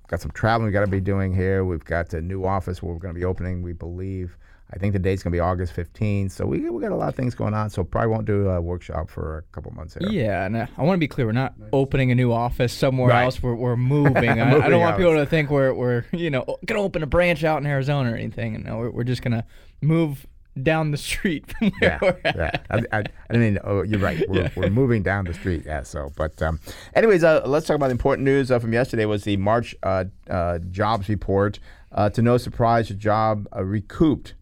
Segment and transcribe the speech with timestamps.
[0.07, 1.66] got some traveling we got to be doing here.
[1.66, 4.38] We've got a new office where we're going to be opening, we believe.
[4.73, 6.31] I think the date's going to be August 15th.
[6.31, 7.69] So we, we got a lot of things going on.
[7.69, 10.09] So probably won't do a workshop for a couple months here.
[10.09, 10.45] Yeah.
[10.45, 11.25] And uh, I want to be clear.
[11.25, 13.23] We're not opening a new office somewhere right.
[13.23, 13.43] else.
[13.43, 14.13] We're, we're moving.
[14.13, 17.03] moving I, I, don't want people to think we're, we're you know, going to open
[17.03, 18.63] a branch out in Arizona or anything.
[18.63, 19.43] No, we're, we're just going to
[19.81, 20.25] move
[20.61, 22.35] down the street from where yeah, we're at.
[22.35, 22.51] Yeah.
[22.69, 24.23] I, I, I, mean, oh, you're right.
[24.29, 24.49] We're, yeah.
[24.55, 25.63] we're moving down the street.
[25.65, 25.83] Yeah.
[25.83, 26.59] So, but um,
[26.93, 30.05] anyways, uh, let's talk about the important news uh, from yesterday was the March uh,
[30.29, 31.59] uh jobs report.
[31.91, 34.33] Uh, to no surprise, the job uh, recouped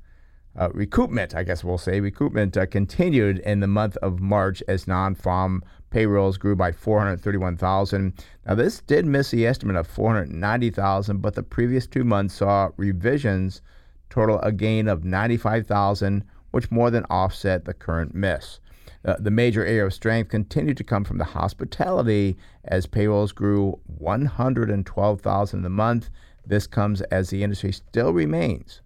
[0.60, 4.88] uh, recoupment, I guess we'll say, recoupment uh, continued in the month of March as
[4.88, 8.14] non-farm payrolls grew by 431,000.
[8.46, 13.62] Now this did miss the estimate of 490,000, but the previous two months saw revisions
[14.10, 18.60] total a gain of 95,000, which more than offset the current miss.
[19.06, 23.80] Uh, the major area of strength continued to come from the hospitality as payrolls grew
[23.86, 26.10] 112,000 a month.
[26.46, 28.82] This comes as the industry still remains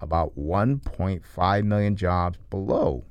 [0.00, 3.04] about 1.5 million jobs below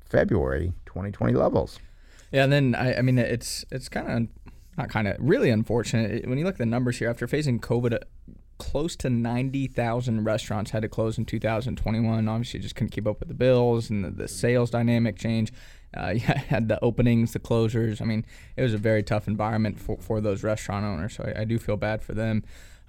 [0.00, 1.78] February 2020 levels.
[2.32, 6.26] Yeah, and then I, I mean it's it's kind of not kind of really unfortunate
[6.28, 7.94] when you look at the numbers here after facing COVID.
[7.94, 7.98] Uh,
[8.56, 12.28] close to 90,000 restaurants had to close in 2021.
[12.28, 15.52] Obviously, just couldn't keep up with the bills and the, the sales dynamic change.
[15.96, 18.00] Uh, you had the openings, the closures.
[18.00, 18.24] I mean,
[18.56, 21.16] it was a very tough environment for, for those restaurant owners.
[21.16, 22.44] So I, I do feel bad for them.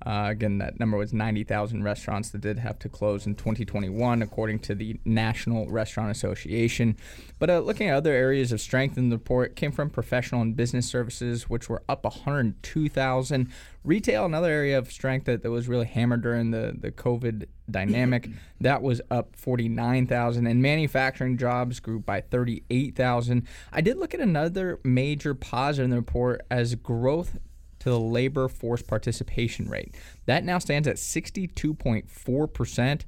[0.06, 4.60] Uh, again, that number was 90,000 restaurants that did have to close in 2021, according
[4.60, 6.98] to the National Restaurant Association.
[7.40, 10.56] But uh, looking at other areas of strength in the report, came from professional and
[10.56, 13.50] business services, which were up 102,000.
[13.84, 18.30] Retail, another area of strength that, that was really hammered during the, the COVID dynamic,
[18.60, 20.46] that was up 49,000.
[20.46, 23.48] And manufacturing jobs grew by 38,000.
[23.72, 27.38] I did look at another major positive in the report as growth
[27.86, 29.94] to the labor force participation rate.
[30.26, 33.02] That now stands at 62.4%,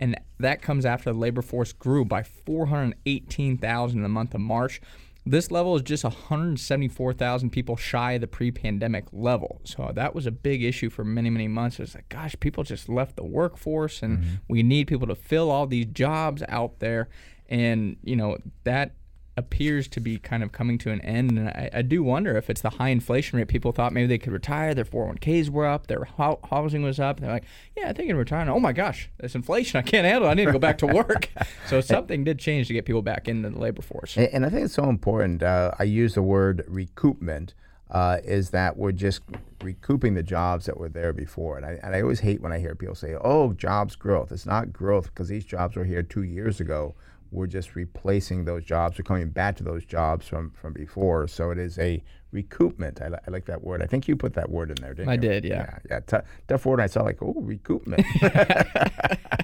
[0.00, 4.80] and that comes after the labor force grew by 418,000 in the month of March.
[5.24, 9.60] This level is just 174,000 people shy of the pre pandemic level.
[9.62, 11.78] So that was a big issue for many, many months.
[11.78, 14.34] It's like, gosh, people just left the workforce and mm-hmm.
[14.48, 17.08] we need people to fill all these jobs out there.
[17.48, 18.96] And, you know, that
[19.36, 21.38] appears to be kind of coming to an end.
[21.38, 23.48] And I, I, do wonder if it's the high inflation rate.
[23.48, 27.20] People thought maybe they could retire, their 401ks were up, their ho- housing was up.
[27.20, 27.44] They're like,
[27.76, 28.48] yeah, I think in retire.
[28.48, 30.32] Oh my gosh, this inflation, I can't handle it.
[30.32, 31.28] I need to go back to work.
[31.68, 34.16] so something did change to get people back into the labor force.
[34.16, 35.42] And, and I think it's so important.
[35.42, 37.54] Uh, I use the word recoupment.
[37.90, 39.20] uh, is that we're just
[39.62, 41.56] recouping the jobs that were there before.
[41.56, 44.32] And I, and I always hate when I hear people say, oh, jobs growth.
[44.32, 46.94] It's not growth because these jobs were here two years ago.
[47.34, 48.98] We're just replacing those jobs.
[48.98, 51.26] We're coming back to those jobs from, from before.
[51.28, 52.02] So it is a
[52.32, 53.02] recoupment.
[53.02, 53.82] I, li- I like that word.
[53.82, 55.20] I think you put that word in there, didn't I you?
[55.20, 55.54] did, yeah.
[55.54, 56.00] Yeah, yeah.
[56.20, 56.80] T- tough word.
[56.80, 58.04] I saw like, oh, recoupment.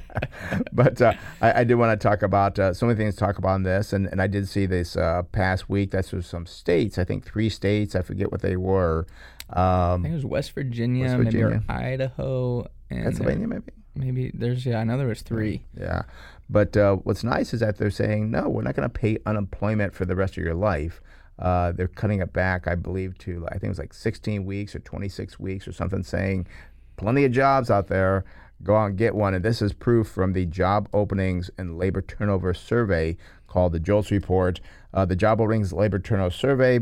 [0.73, 3.39] but uh, I, I did want to talk about uh, so many things to talk
[3.39, 5.91] about in this, and, and I did see this uh, past week.
[5.91, 6.99] That's with some states.
[6.99, 7.95] I think three states.
[7.95, 9.07] I forget what they were.
[9.51, 11.61] I Um, think it was West Virginia, West maybe.
[11.69, 13.73] Idaho, and Pennsylvania, maybe.
[13.95, 15.63] maybe there's yeah, I know there was three.
[15.79, 16.03] Yeah.
[16.51, 19.95] But uh, what's nice is that they're saying, no, we're not going to pay unemployment
[19.95, 21.01] for the rest of your life.
[21.39, 24.75] Uh, they're cutting it back, I believe, to I think it was like 16 weeks
[24.75, 26.49] or 26 weeks or something, saying
[26.97, 28.25] plenty of jobs out there.
[28.63, 29.33] Go out and get one.
[29.33, 34.11] And this is proof from the job openings and labor turnover survey called the JOLTS
[34.11, 34.61] report.
[34.93, 36.81] Uh, the job openings labor turnover survey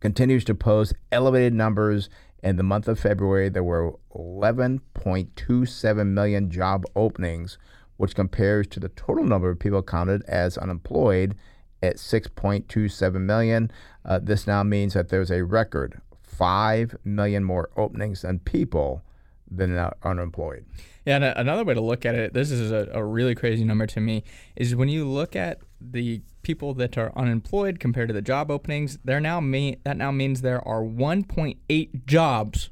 [0.00, 2.08] continues to post elevated numbers.
[2.42, 7.58] In the month of February, there were 11.27 million job openings,
[7.96, 11.34] which compares to the total number of people counted as unemployed
[11.82, 13.70] at 6.27 million.
[14.04, 19.02] Uh, this now means that there's a record 5 million more openings than people
[19.50, 20.66] than are unemployed.
[21.04, 23.86] Yeah, and another way to look at it, this is a, a really crazy number
[23.86, 24.24] to me,
[24.56, 28.98] is when you look at the people that are unemployed compared to the job openings,
[29.04, 32.70] they're now me that now means there are 1.8 jobs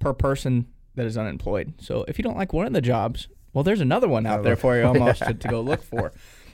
[0.00, 1.74] per person that is unemployed.
[1.78, 4.54] So if you don't like one of the jobs, well, there's another one out there
[4.54, 6.12] for you almost to, to go look for.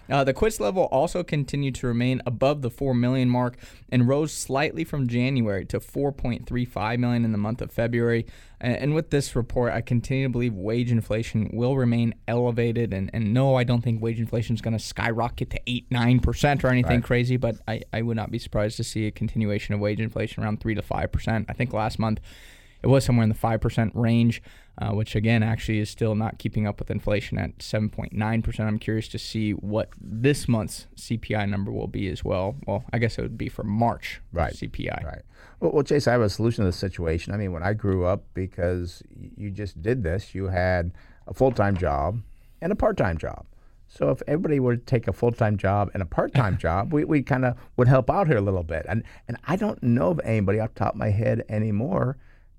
[0.09, 3.57] Uh, the quits level also continued to remain above the 4 million mark
[3.91, 8.25] and rose slightly from January to 4.35 million in the month of February.
[8.61, 12.95] And, and with this report, I continue to believe wage inflation will remain elevated.
[12.95, 16.63] And, and no, I don't think wage inflation is going to skyrocket to 8 9%
[16.63, 19.81] or anything crazy, but I, I would not be surprised to see a continuation of
[19.81, 21.47] wage inflation around 3 to 5%.
[21.49, 22.21] I think last month
[22.81, 24.43] it was somewhere in the 5% range,
[24.79, 28.61] uh, which again actually is still not keeping up with inflation at 7.9%.
[28.61, 32.57] I'm curious to see what this month's CPI number will be as well.
[32.67, 34.55] Well, I guess it would be for March Right.
[34.55, 35.05] CPI.
[35.05, 35.23] Right.
[35.61, 37.35] Well, well, Chase, I have a solution to the situation.
[37.35, 39.03] I mean, when I grew up, because
[39.37, 40.93] you just did this, you had
[41.27, 42.21] a full time job
[42.61, 43.47] and a part time job.
[43.89, 46.95] So if everybody were to take a full time job and a part time job,
[46.95, 48.87] we, we kind of would help out here a little bit.
[48.89, 52.17] And and I don't know of anybody off the top of my head anymore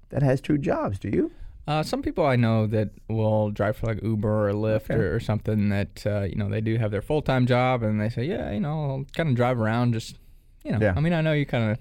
[0.09, 0.99] that has two jobs.
[0.99, 1.31] Do you?
[1.65, 5.19] Uh, some people I know that will drive for like Uber or Lyft or, or
[5.21, 8.25] something that, uh, you know, they do have their full time job and they say,
[8.25, 10.17] yeah, you know, I'll kind of drive around just,
[10.65, 10.93] you know, Yeah.
[10.95, 11.77] I mean, I know you kind of.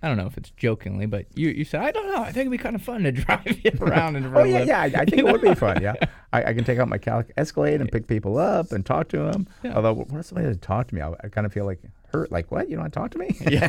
[0.00, 2.20] I don't know if it's jokingly, but you, you said I don't know.
[2.22, 4.80] I think it'd be kind of fun to drive you around in Oh yeah, yeah.
[4.82, 5.82] I, I think it would be fun.
[5.82, 5.94] Yeah,
[6.32, 7.00] I, I can take out my
[7.36, 9.48] Escalade and pick people up and talk to them.
[9.64, 9.74] Yeah.
[9.74, 11.00] Although, what if somebody doesn't talk to me?
[11.00, 11.80] I, I kind of feel like
[12.12, 12.30] hurt.
[12.32, 12.68] Like, what?
[12.68, 13.36] You don't want to talk to me?
[13.50, 13.68] Yeah.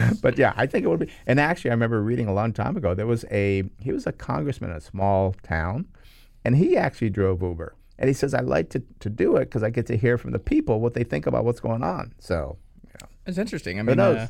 [0.22, 1.10] but yeah, I think it would be.
[1.26, 2.94] And actually, I remember reading a long time ago.
[2.94, 5.86] There was a he was a congressman in a small town,
[6.44, 7.74] and he actually drove Uber.
[7.98, 10.30] And he says, "I like to, to do it because I get to hear from
[10.30, 12.56] the people what they think about what's going on." So,
[13.30, 13.78] It's interesting.
[13.78, 14.26] I mean, uh,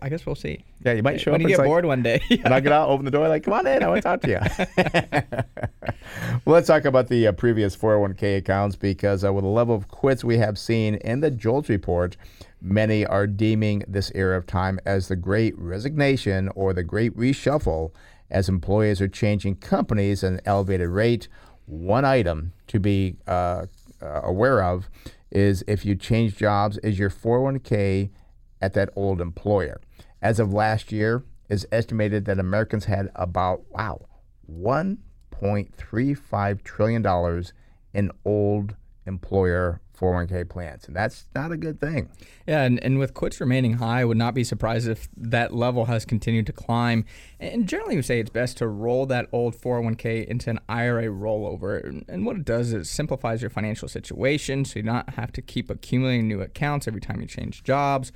[0.00, 0.64] I guess we'll see.
[0.82, 2.22] yeah you might show when up you get like- bored one day.
[2.30, 4.20] and I get out, open the door, like, come on in, I want to talk
[4.22, 5.42] to you.
[6.44, 9.88] well, let's talk about the uh, previous 401k accounts because uh, with the level of
[9.88, 12.16] quits we have seen in the JOLTS report,
[12.62, 17.92] many are deeming this era of time as the great resignation or the great reshuffle
[18.30, 21.28] as employees are changing companies at an elevated rate.
[21.66, 23.66] One item to be uh,
[24.00, 24.88] uh, aware of
[25.30, 28.10] is if you change jobs, is your 401k
[28.60, 29.80] at that old employer.
[30.22, 34.06] As of last year, it's estimated that Americans had about wow,
[34.52, 37.52] 1.35 trillion dollars
[37.92, 38.76] in old
[39.06, 42.08] employer 401k plans, and that's not a good thing.
[42.46, 45.84] Yeah, and, and with quits remaining high, I would not be surprised if that level
[45.86, 47.04] has continued to climb.
[47.38, 51.84] And generally, we say it's best to roll that old 401k into an IRA rollover.
[51.86, 55.32] And- And what it does is it simplifies your financial situation so you don't have
[55.32, 58.10] to keep accumulating new accounts every time you change jobs.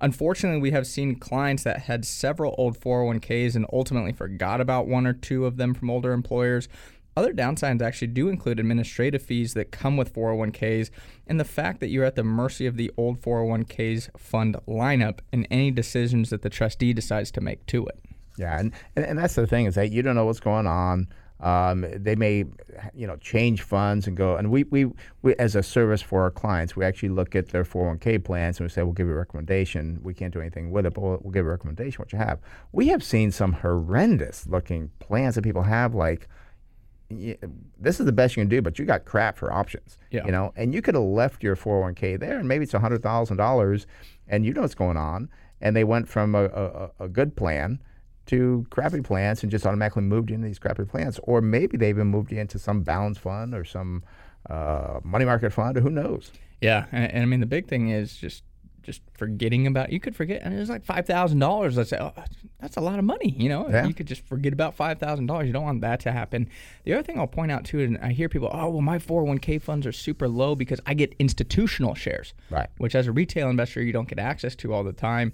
[0.00, 5.06] Unfortunately, we have seen clients that had several old 401ks and ultimately forgot about one
[5.06, 6.68] or two of them from older employers.
[7.16, 10.90] Other downsides actually do include administrative fees that come with 401ks
[11.26, 15.46] and the fact that you're at the mercy of the old 401ks fund lineup and
[15.50, 17.98] any decisions that the trustee decides to make to it.
[18.38, 21.08] Yeah, and, and, that's the thing is that you don't know what's going on.
[21.40, 22.44] Um, they may,
[22.94, 24.36] you know, change funds and go.
[24.36, 24.90] And we, we,
[25.22, 28.66] we, as a service for our clients, we actually look at their 401k plans and
[28.66, 30.00] we say, we'll give you a recommendation.
[30.02, 32.18] We can't do anything with it, but we'll, we'll give you a recommendation what you
[32.18, 32.40] have.
[32.72, 36.28] We have seen some horrendous looking plans that people have, like,
[37.10, 39.98] this is the best you can do, but you got crap for options.
[40.10, 40.24] Yeah.
[40.26, 43.36] You know, and you could have left your 401k there, and maybe it's hundred thousand
[43.36, 43.86] dollars,
[44.28, 45.28] and you know what's going on,
[45.60, 47.80] and they went from a, a, a good plan
[48.26, 51.18] to crappy plants and just automatically moved into these crappy plants.
[51.24, 54.02] Or maybe they even moved into some balance fund or some
[54.48, 56.30] uh, money market fund, or who knows.
[56.60, 58.42] Yeah, and, and, I mean the big thing is just
[58.82, 59.92] just forgetting about.
[59.92, 61.76] You could forget, and it's like five thousand dollars.
[61.76, 62.12] Let's say oh,
[62.60, 63.34] that's a lot of money.
[63.36, 63.86] You know, yeah.
[63.86, 65.46] you could just forget about five thousand dollars.
[65.46, 66.48] You don't want that to happen.
[66.84, 69.20] The other thing I'll point out too, and I hear people, oh well, my four
[69.20, 72.68] hundred one k funds are super low because I get institutional shares, right?
[72.78, 75.32] Which as a retail investor you don't get access to all the time.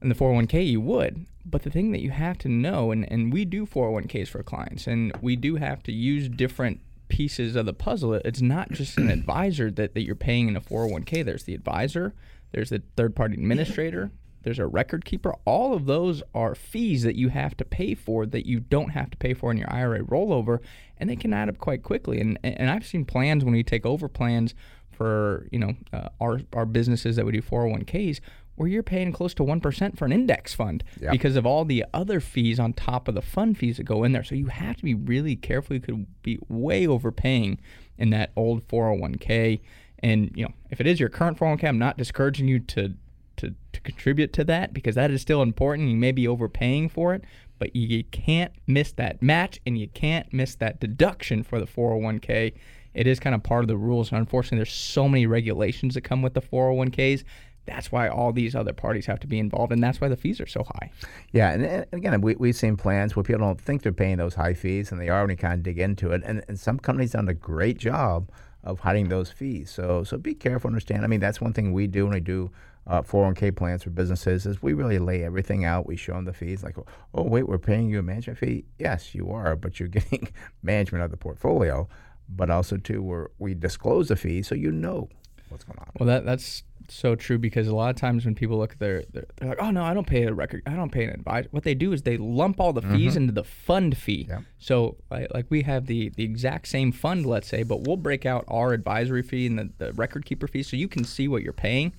[0.00, 1.26] In the 401k, you would.
[1.44, 4.86] But the thing that you have to know, and, and we do 401ks for clients,
[4.86, 8.14] and we do have to use different pieces of the puzzle.
[8.14, 11.24] It's not just an advisor that, that you're paying in a 401k.
[11.24, 12.14] There's the advisor,
[12.52, 14.10] there's the third party administrator,
[14.42, 15.34] there's a record keeper.
[15.44, 19.10] All of those are fees that you have to pay for that you don't have
[19.10, 20.60] to pay for in your IRA rollover,
[20.96, 22.20] and they can add up quite quickly.
[22.20, 24.54] And and I've seen plans when we take over plans
[24.90, 28.20] for you know uh, our our businesses that we do 401ks
[28.58, 31.12] where you're paying close to 1% for an index fund yep.
[31.12, 34.10] because of all the other fees on top of the fund fees that go in
[34.10, 34.24] there.
[34.24, 35.76] So you have to be really careful.
[35.76, 37.60] You could be way overpaying
[37.98, 39.60] in that old 401k.
[40.00, 42.94] And, you know, if it is your current 401k, I'm not discouraging you to,
[43.36, 45.88] to, to contribute to that because that is still important.
[45.88, 47.22] You may be overpaying for it,
[47.60, 52.54] but you can't miss that match and you can't miss that deduction for the 401k.
[52.94, 54.10] It is kind of part of the rules.
[54.10, 57.22] And unfortunately, there's so many regulations that come with the 401ks
[57.68, 60.40] that's why all these other parties have to be involved, and that's why the fees
[60.40, 60.90] are so high.
[61.32, 64.34] Yeah, and, and again, we, we've seen plans where people don't think they're paying those
[64.34, 66.22] high fees, and they are when you kind of dig into it.
[66.24, 68.30] And, and some companies done a great job
[68.64, 69.70] of hiding those fees.
[69.70, 71.04] So so be careful, understand.
[71.04, 72.50] I mean, that's one thing we do when we do
[72.86, 75.86] uh, 401k plans for businesses is we really lay everything out.
[75.86, 76.76] We show them the fees, like,
[77.14, 78.64] oh wait, we're paying you a management fee.
[78.78, 80.28] Yes, you are, but you're getting
[80.62, 81.88] management of the portfolio.
[82.28, 85.08] But also too, we we disclose the fee so you know
[85.48, 85.88] what's going on.
[85.98, 89.04] Well, that that's so true because a lot of times when people look at their,
[89.12, 91.48] their they're like, oh no, I don't pay a record, I don't pay an advisor.
[91.50, 93.16] What they do is they lump all the fees mm-hmm.
[93.16, 94.26] into the fund fee.
[94.28, 94.42] Yep.
[94.58, 98.26] So like, like, we have the the exact same fund, let's say, but we'll break
[98.26, 101.42] out our advisory fee and the, the record keeper fee so you can see what
[101.42, 101.92] you're paying.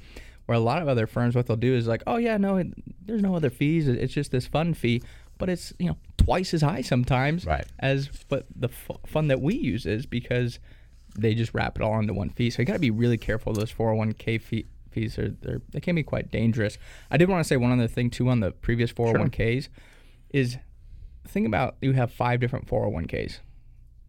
[0.45, 2.67] Where a lot of other firms, what they'll do is like, oh yeah, no, it,
[3.05, 3.87] there's no other fees.
[3.87, 5.03] It's just this fund fee,
[5.37, 7.65] but it's you know twice as high sometimes right.
[7.79, 10.59] as what the f- fund that we use is because
[11.17, 12.49] they just wrap it all into one fee.
[12.49, 15.95] So you got to be really careful those 401k fee, fees are they're, they can
[15.95, 16.77] be quite dangerous.
[17.09, 19.71] I did want to say one other thing too on the previous 401ks sure.
[20.31, 20.57] is
[21.27, 23.39] think about you have five different 401ks.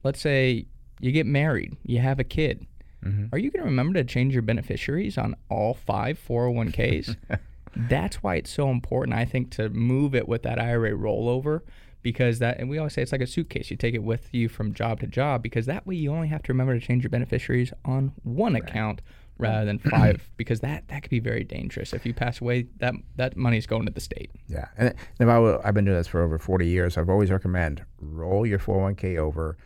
[0.03, 0.67] Let's say
[1.01, 2.67] you get married, you have a kid.
[3.05, 3.27] Mm-hmm.
[3.33, 7.17] Are you going to remember to change your beneficiaries on all five 401ks?
[7.77, 11.61] That's why it's so important, I think, to move it with that IRA rollover
[12.03, 13.71] because that, and we always say it's like a suitcase.
[13.71, 16.43] You take it with you from job to job because that way you only have
[16.45, 18.63] to remember to change your beneficiaries on one right.
[18.63, 19.03] account
[19.41, 21.93] rather than five because that that could be very dangerous.
[21.93, 24.31] If you pass away, that that money's going to the state.
[24.49, 26.97] Yeah, and if I, I've been doing this for over 40 years.
[26.97, 29.57] I've always recommend roll your 401k over,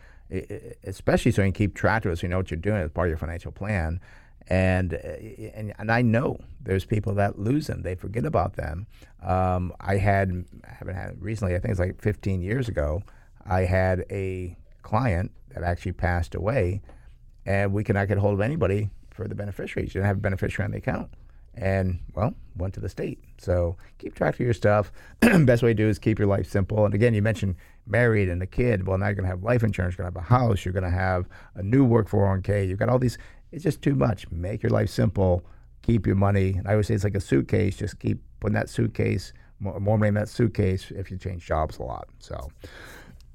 [0.84, 2.90] especially so you can keep track of it, so you know what you're doing as
[2.90, 4.00] part of your financial plan.
[4.46, 7.82] And, and and I know there's people that lose them.
[7.82, 8.86] They forget about them.
[9.22, 11.54] Um, I had I haven't had recently.
[11.54, 13.02] I think it's like 15 years ago.
[13.46, 16.82] I had a client that actually passed away,
[17.46, 19.94] and we could not get hold of anybody for the beneficiaries.
[19.94, 21.08] You didn't have a beneficiary on the account.
[21.56, 23.22] And, well, went to the state.
[23.38, 24.90] So keep track of your stuff.
[25.20, 26.84] Best way to do is keep your life simple.
[26.84, 27.54] And again, you mentioned
[27.86, 28.88] married and a kid.
[28.88, 30.74] Well, now you're going to have life insurance, you're going to have a house, you're
[30.74, 32.68] going to have a new work 401k.
[32.68, 33.18] You've got all these.
[33.52, 34.28] It's just too much.
[34.32, 35.44] Make your life simple.
[35.82, 36.54] Keep your money.
[36.54, 37.76] And I always say it's like a suitcase.
[37.76, 41.78] Just keep putting that suitcase, more, more money in that suitcase if you change jobs
[41.78, 42.08] a lot.
[42.18, 42.50] So,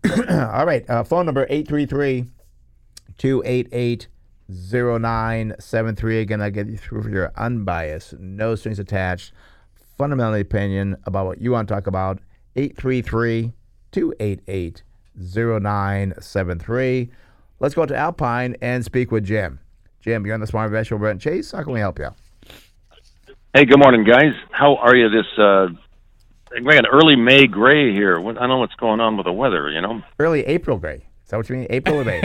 [0.30, 0.84] all right.
[0.90, 2.26] Uh, phone number 833
[3.18, 4.08] 288
[4.50, 6.22] 0973.
[6.22, 9.32] Again, I get you through for your unbiased, no strings attached,
[9.98, 12.20] fundamental opinion about what you want to talk about.
[12.56, 13.54] 833
[13.92, 14.84] 288
[15.16, 17.12] 0973.
[17.60, 19.60] Let's go to Alpine and speak with Jim.
[20.02, 21.52] Jim, you're on the Smart Investor Brent Chase.
[21.52, 22.10] How can we help you?
[23.54, 24.34] Hey, good morning, guys.
[24.52, 25.68] How are you this uh,
[26.54, 28.18] we got an early May gray here.
[28.18, 30.02] I don't know what's going on with the weather, you know.
[30.20, 31.09] Early April gray.
[31.30, 31.68] Is that what you mean?
[31.70, 32.22] April or May?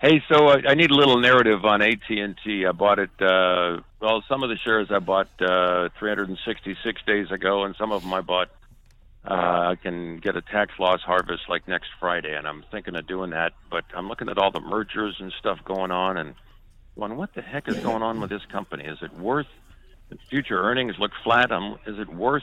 [0.00, 2.66] hey, so uh, I need a little narrative on AT and T.
[2.66, 3.10] I bought it.
[3.20, 8.02] Uh, well, some of the shares I bought uh, 366 days ago, and some of
[8.02, 8.48] them I bought.
[9.24, 13.06] Uh, I can get a tax loss harvest like next Friday, and I'm thinking of
[13.06, 13.52] doing that.
[13.70, 16.34] But I'm looking at all the mergers and stuff going on, and
[16.98, 18.86] going, what the heck is going on with this company?
[18.86, 19.46] Is it worth?
[20.28, 21.52] Future earnings look flat.
[21.52, 22.42] Um, is it worth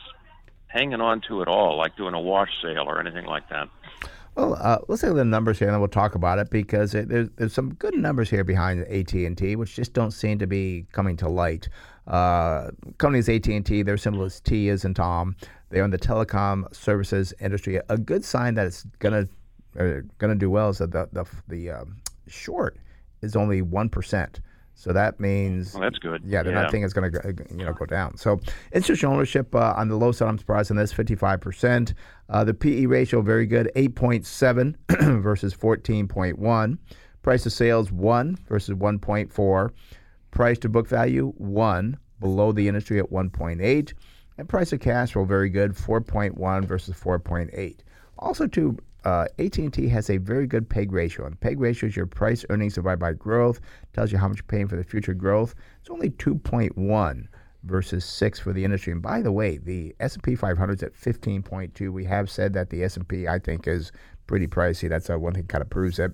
[0.71, 3.69] hanging on to it all, like doing a wash sale or anything like that.
[4.35, 6.95] Well, uh, let's look at the numbers here, and then we'll talk about it because
[6.95, 10.39] it, there's there's some good numbers here behind AT and T, which just don't seem
[10.39, 11.67] to be coming to light.
[12.07, 15.35] Uh, companies AT and T, their symbol is T is in Tom.
[15.69, 17.81] They're in the telecom services industry.
[17.89, 19.27] A good sign that it's gonna
[19.77, 21.97] uh, gonna do well is that the the, the um,
[22.27, 22.77] short
[23.21, 24.39] is only one percent.
[24.81, 26.23] So that means Well, that's good.
[26.25, 26.63] Yeah, they're Yeah.
[26.63, 28.17] not thinking it's going to you know go down.
[28.17, 28.39] So
[28.73, 31.93] institutional ownership uh, on the low side, I'm surprised on this, 55 percent.
[32.29, 36.77] Uh, the PE ratio very good, 8.7 versus 14.1.
[37.21, 39.69] Price to sales one versus 1.4.
[40.31, 43.93] Price to book value one, below the industry at 1.8.
[44.39, 47.75] And price of cash flow very good, 4.1 versus 4.8.
[48.17, 52.05] Also, too, uh, AT&T has a very good PEG ratio, and PEG ratio is your
[52.05, 53.59] price earnings divided by growth.
[53.93, 55.55] Tells you how much you're paying for the future growth.
[55.79, 57.27] It's only 2.1
[57.63, 58.91] versus six for the industry.
[58.93, 61.91] And by the way, the S&P 500 is at 15.2.
[61.91, 63.91] We have said that the S&P, I think, is
[64.27, 64.87] pretty pricey.
[64.87, 66.11] That's uh, one thing kind of proves it.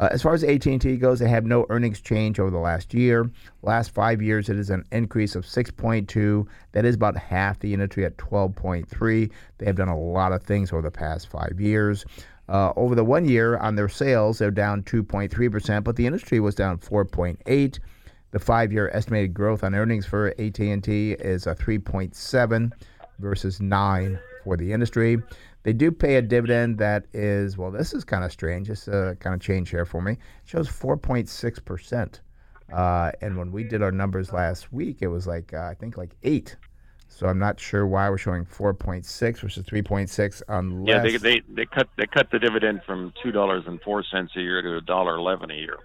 [0.00, 3.30] Uh, as far as AT&T goes, they have no earnings change over the last year.
[3.62, 6.46] Last five years, it is an increase of 6.2.
[6.72, 9.30] That is about half the industry at 12.3.
[9.58, 12.04] They have done a lot of things over the past five years.
[12.48, 16.54] Uh, over the one year on their sales, they're down 2.3%, but the industry was
[16.54, 17.78] down 4.8.
[18.30, 22.72] The five-year estimated growth on earnings for AT&T is a 3.7
[23.18, 25.22] versus 9 for the industry.
[25.62, 28.68] They do pay a dividend that is, well, this is kind of strange.
[28.68, 30.12] This uh, kind of change here for me.
[30.12, 32.20] It shows 4.6%.
[32.72, 35.96] Uh, and when we did our numbers last week, it was like, uh, I think
[35.96, 36.56] like 8.
[37.08, 40.88] So I'm not sure why we're showing 4.6 versus 3.6 unless...
[40.88, 44.32] Yeah, they, they they cut they cut the dividend from two dollars and four cents
[44.36, 45.78] a year to a dollar eleven a year.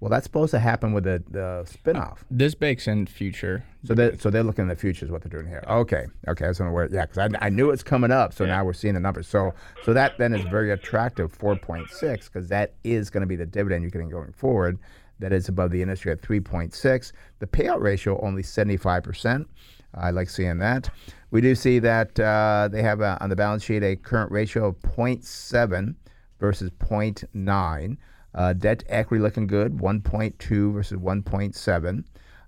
[0.00, 2.18] Well, that's supposed to happen with the, the spinoff.
[2.30, 3.64] This bakes in future.
[3.84, 5.64] So they so they're looking in the future is what they're doing here.
[5.68, 8.64] Okay, okay, I was where yeah, because I, I knew it's coming up, so now
[8.64, 9.28] we're seeing the numbers.
[9.28, 13.26] So so that then is very attractive, four point six, because that is going to
[13.26, 14.78] be the dividend you're getting going forward.
[15.18, 17.12] That is above the industry at three point six.
[17.38, 19.48] The payout ratio only seventy five percent.
[19.94, 20.90] I like seeing that.
[21.30, 24.66] We do see that uh, they have a, on the balance sheet a current ratio
[24.66, 25.94] of 0.7
[26.38, 27.96] versus 0.9.
[28.36, 32.04] Uh, debt to equity looking good, 1.2 versus 1.7.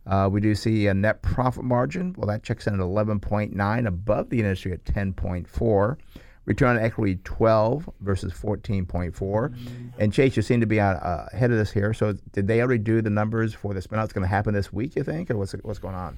[0.06, 2.14] Uh, we do see a net profit margin.
[2.16, 5.96] Well, that checks in at 11.9, above the industry at 10.4.
[6.44, 9.54] Return on equity 12 versus 14.4.
[9.98, 11.92] And Chase, you seem to be uh, uh, ahead of this here.
[11.92, 14.04] So, did they already do the numbers for the spinout?
[14.04, 16.16] It's going to happen this week, you think, or what's what's going on?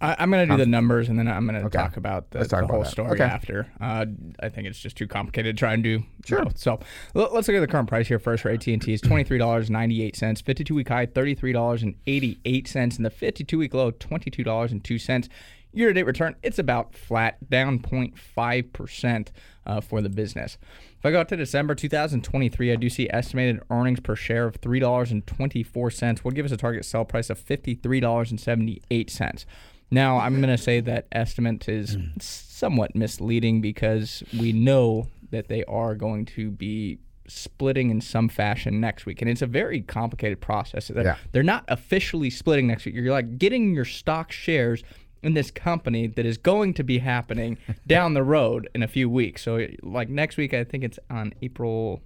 [0.00, 1.78] I, I'm going to do the numbers and then I'm going to Okay.
[1.78, 2.90] talk about the, talk the about whole that.
[2.90, 3.24] story Okay.
[3.24, 3.66] after.
[3.80, 4.06] Uh,
[4.40, 6.44] I think it's just too complicated to try and do Sure.
[6.44, 6.58] both.
[6.58, 6.80] So
[7.14, 8.74] l- let's look at the current price here first for AT&T.
[8.74, 10.42] It's $23.98.
[10.42, 12.96] 52-week high, $33.88.
[12.96, 15.28] And the 52-week low, $22.02.
[15.72, 19.28] Year-to-date return, it's about flat, down 0.5%
[19.66, 20.58] uh, for the business.
[20.98, 24.60] If I go out to December 2023, I do see estimated earnings per share of
[24.60, 29.44] $3.24 would give us a target sell price of $53.78.
[29.90, 32.04] Now, I'm going to say that estimate is hmm.
[32.20, 38.80] somewhat misleading because we know that they are going to be splitting in some fashion
[38.80, 39.22] next week.
[39.22, 40.88] And it's a very complicated process.
[40.88, 41.16] They're, Yeah.
[41.32, 42.94] they're not officially splitting next week.
[42.94, 44.82] You're like getting your stock shares
[45.22, 49.08] in this company that is going to be happening down the road in a few
[49.08, 49.42] weeks.
[49.42, 52.02] So, like next week, I think it's on April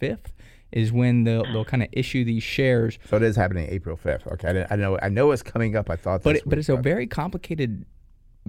[0.00, 0.32] 5th
[0.72, 4.26] is when they'll, they'll kind of issue these shares So it is happening April 5th.
[4.32, 5.90] Okay, I, didn't, I know I know it's coming up.
[5.90, 7.84] I thought, but this it, but it's a very complicated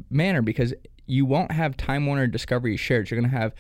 [0.10, 0.74] manner because
[1.06, 3.12] you won't have Time Warner Discovery shares.
[3.12, 3.54] You're gonna have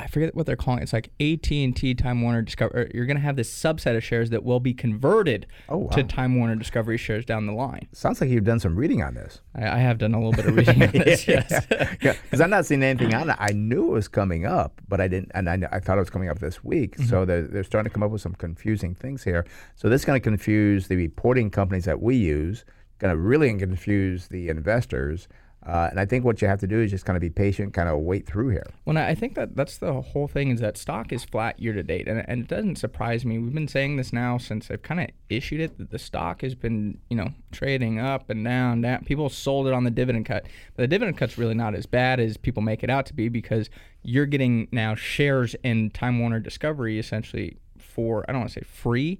[0.00, 0.82] I forget what they're calling it.
[0.84, 2.90] It's like AT and T Time Warner Discovery.
[2.94, 6.02] You're gonna have this subset of shares that will be converted Oh, to.
[6.02, 7.86] Time Warner Discovery shares down the line.
[7.92, 9.40] sounds like you've done some reading on this.
[9.54, 11.28] I, I have done a little bit of reading on this.
[11.28, 11.66] Yes.
[11.68, 13.36] because I'm not seeing anything on it.
[13.38, 16.10] I knew it was coming up, but I didn't, and I, I thought it was
[16.10, 16.96] coming up this week.
[16.96, 17.08] Mm-hmm.
[17.08, 19.44] So they're, they're starting to come up with some confusing things here.
[19.76, 22.64] So this is going to confuse the reporting companies that we use.
[22.98, 25.28] Going to really confuse the investors.
[25.68, 27.74] Uh, and I think what you have to do is just kind of be patient,
[27.74, 28.66] kind of wait through here.
[28.86, 31.82] Well, I think that that's the whole thing is that stock is flat year to
[31.82, 33.38] date, and, and it doesn't surprise me.
[33.38, 36.54] We've been saying this now since I've kind of issued it that the stock has
[36.54, 39.04] been, you know, trading up and down, down.
[39.04, 42.18] People sold it on the dividend cut, but the dividend cut's really not as bad
[42.18, 43.68] as people make it out to be because
[44.02, 48.66] you're getting now shares in Time Warner Discovery essentially for I don't want to say
[48.66, 49.18] free,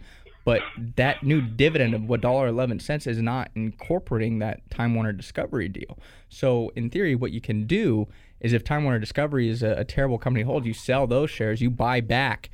[0.49, 0.63] but
[0.97, 5.69] that new dividend of what dollar eleven cents is not incorporating that Time Warner Discovery
[5.69, 5.99] deal.
[6.31, 8.09] So in theory, what you can do
[8.41, 11.61] is if Time Warner Discovery is a, a terrible company hold, you sell those shares,
[11.61, 12.49] you buy back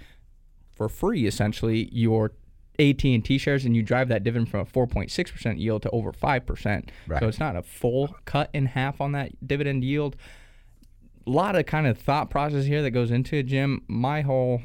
[0.73, 2.33] for free essentially your
[2.81, 6.89] AT&T shares and you drive that dividend from a 4.6% yield to over 5%.
[7.07, 7.21] Right.
[7.21, 10.17] So it's not a full cut in half on that dividend yield.
[11.29, 13.83] A lot of kind of thought process here that goes into it, Jim.
[13.87, 14.63] My whole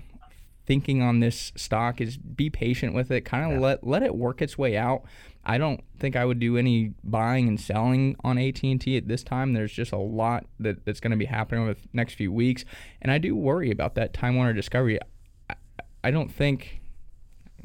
[0.70, 3.22] thinking on this stock is be patient with it.
[3.22, 3.66] Kind of yeah.
[3.66, 5.02] let let it work its way out.
[5.44, 9.54] I don't think I would do any buying and selling on AT&T at this time.
[9.54, 12.66] There's just a lot that, that's going to be happening over the next few weeks,
[13.02, 15.00] and I do worry about that Time Warner Discovery.
[15.50, 15.56] I,
[16.04, 16.76] I don't think.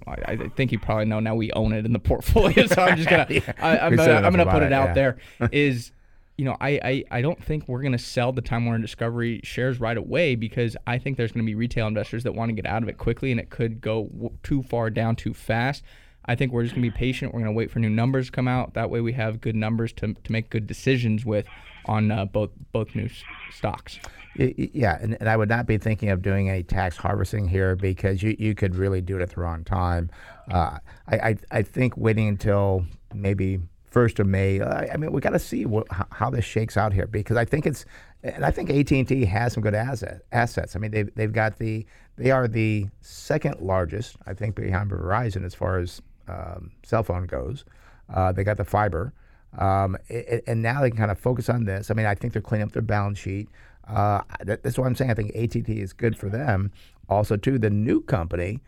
[0.06, 3.08] I think you probably know now we own it in the portfolio, so I'm just
[3.08, 3.26] gonna.
[3.58, 4.94] I, am gonna, I'm gonna put it, it out yeah.
[4.94, 5.18] there.
[5.52, 5.92] Is
[6.36, 9.40] you know, I, I, I don't think we're going to sell the Time Warner Discovery
[9.44, 12.54] shares right away because I think there's going to be retail investors that want to
[12.54, 15.84] get out of it quickly and it could go w- too far down too fast.
[16.26, 17.32] I think we're just going to be patient.
[17.32, 18.74] We're going to wait for new numbers to come out.
[18.74, 21.46] That way we have good numbers to, to make good decisions with
[21.86, 23.98] on uh, both both new s- stocks.
[24.36, 28.22] Yeah, and, and I would not be thinking of doing any tax harvesting here because
[28.22, 30.10] you, you could really do it at the wrong time.
[30.50, 33.60] Uh, I, I, I think waiting until maybe
[33.94, 34.60] first of May.
[34.60, 37.44] Uh, I mean, we got to see what, how this shakes out here because I
[37.44, 37.86] think it's,
[38.24, 40.74] and I think AT and T has some good asset, assets.
[40.74, 45.44] I mean, they've they've got the they are the second largest, I think, behind Verizon
[45.44, 47.64] as far as um, cell phone goes.
[48.12, 49.12] Uh, they got the fiber,
[49.58, 51.90] um, it, and now they can kind of focus on this.
[51.90, 53.48] I mean, I think they're cleaning up their balance sheet.
[53.86, 55.10] Uh, that, that's what I'm saying.
[55.10, 56.72] I think AT&T is good for them.
[57.08, 58.60] Also, too, the new company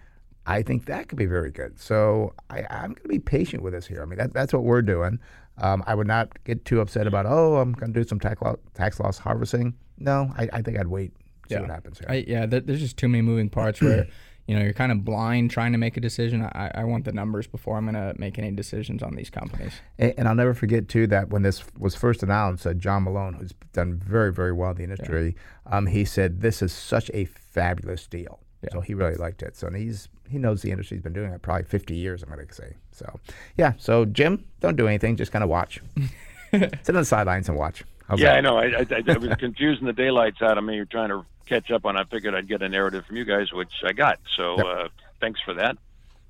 [0.46, 1.78] I think that could be very good.
[1.78, 4.02] So I, am going to be patient with this here.
[4.02, 5.18] I mean, that, that's what we're doing.
[5.59, 8.40] Um, I would not get too upset about, oh, I'm going to do some tax,
[8.42, 9.74] lo- tax loss harvesting.
[9.98, 11.12] No, I, I think I'd wait,
[11.48, 11.61] see yeah.
[11.61, 12.09] what happens here.
[12.09, 14.06] I, yeah, there's just too many moving parts where,
[14.46, 16.42] you know, you're kind of blind trying to make a decision.
[16.42, 19.72] I, I want the numbers before I'm going to make any decisions on these companies.
[19.98, 23.35] And, and, I'll never forget, too, that when this was first announced, uh, John Malone,
[23.35, 25.35] who's done very, very well in the industry,
[25.66, 25.76] yeah.
[25.76, 28.38] um, he said, this is such a fabulous deal.
[28.62, 28.70] Yeah.
[28.72, 29.56] So he really liked it.
[29.56, 32.22] So he's he knows the industry's been doing it probably 50 years.
[32.22, 32.74] I'm going to say.
[32.92, 33.20] So
[33.56, 33.72] yeah.
[33.78, 35.16] So Jim, don't do anything.
[35.16, 35.80] Just kind of watch.
[36.52, 37.84] Sit on the sidelines and watch.
[38.08, 38.38] How's yeah, that?
[38.38, 38.58] I know.
[38.58, 40.76] I, I, I was confusing the daylights out of me.
[40.76, 41.96] You're trying to catch up on.
[41.96, 44.20] I figured I'd get a narrative from you guys, which I got.
[44.36, 44.66] So yep.
[44.66, 44.88] uh,
[45.20, 45.76] thanks for that.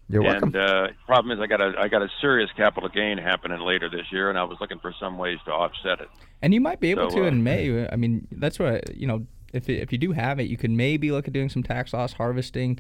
[0.09, 0.55] You're and, welcome.
[0.55, 3.91] And uh, problem is, I got a I got a serious capital gain happening later
[3.91, 6.09] this year, and I was looking for some ways to offset it.
[6.43, 7.89] And you might be able so, to uh, in May.
[7.89, 11.11] I mean, that's what you know if if you do have it, you can maybe
[11.11, 12.79] look at doing some tax loss harvesting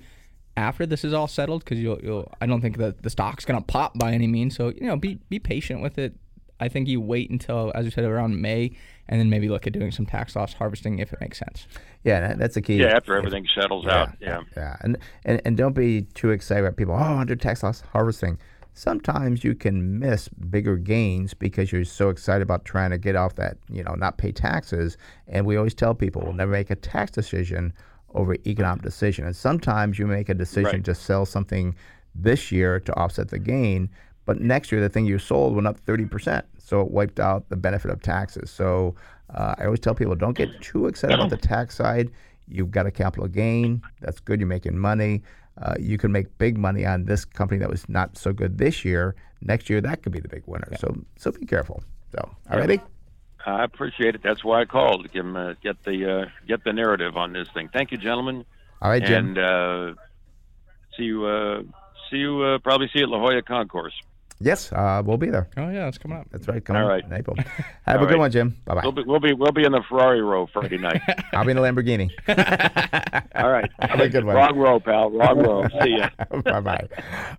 [0.56, 3.60] after this is all settled because you'll you'll I don't think that the stock's gonna
[3.62, 4.56] pop by any means.
[4.56, 6.14] So you know, be be patient with it.
[6.58, 8.70] I think you wait until, as you said, around May,
[9.08, 11.66] and then maybe look at doing some tax loss harvesting if it makes sense.
[12.02, 12.76] Yeah, that's the key.
[12.76, 14.08] Yeah, after everything settles yeah, out.
[14.20, 14.40] Yeah.
[14.56, 16.94] Yeah, and, and and don't be too excited about people.
[16.94, 18.38] Oh, under tax loss harvesting
[18.76, 23.34] sometimes you can miss bigger gains because you're so excited about trying to get off
[23.36, 24.98] that, you know, not pay taxes.
[25.26, 27.72] And we always tell people we'll never make a tax decision
[28.16, 29.26] over economic decision.
[29.26, 30.84] And sometimes you make a decision right.
[30.84, 31.74] to sell something
[32.14, 33.90] this year to offset the gain,
[34.24, 36.42] but next year the thing you sold went up 30%.
[36.58, 38.50] So it wiped out the benefit of taxes.
[38.50, 38.94] So
[39.32, 42.10] uh, I always tell people don't get too excited about the tax side.
[42.48, 43.82] You've got a capital gain.
[44.00, 44.40] That's good.
[44.40, 45.22] You're making money
[45.60, 48.84] uh, you can make big money on this company that was not so good this
[48.84, 49.14] year.
[49.40, 50.68] Next year, that could be the big winner.
[50.70, 50.78] Yeah.
[50.78, 51.82] So, so be careful.
[52.12, 52.80] So, all righty.
[53.46, 54.22] I appreciate it.
[54.22, 57.32] That's why I called to give him, uh, get the uh, get the narrative on
[57.32, 57.68] this thing.
[57.72, 58.44] Thank you, gentlemen.
[58.82, 59.36] All right, Jim.
[59.36, 59.94] And uh,
[60.96, 61.24] see you.
[61.26, 61.62] Uh,
[62.10, 62.42] see you.
[62.42, 63.94] Uh, probably see you at La Jolla Concourse.
[64.38, 65.48] Yes, uh, we'll be there.
[65.56, 66.26] Oh yeah, it's coming up.
[66.30, 66.62] That's right.
[66.62, 67.04] Coming All right.
[67.04, 67.36] in April.
[67.86, 68.18] Have All a good right.
[68.18, 68.56] one, Jim.
[68.66, 68.80] Bye bye.
[68.82, 71.00] We'll be, we'll be we'll be in the Ferrari row Friday night.
[71.32, 72.10] I'll be in the Lamborghini.
[73.34, 73.70] All right.
[73.78, 74.36] Have a good one.
[74.36, 75.10] Wrong row, pal.
[75.10, 75.66] Wrong row.
[75.82, 76.10] See ya.
[76.42, 76.86] bye bye.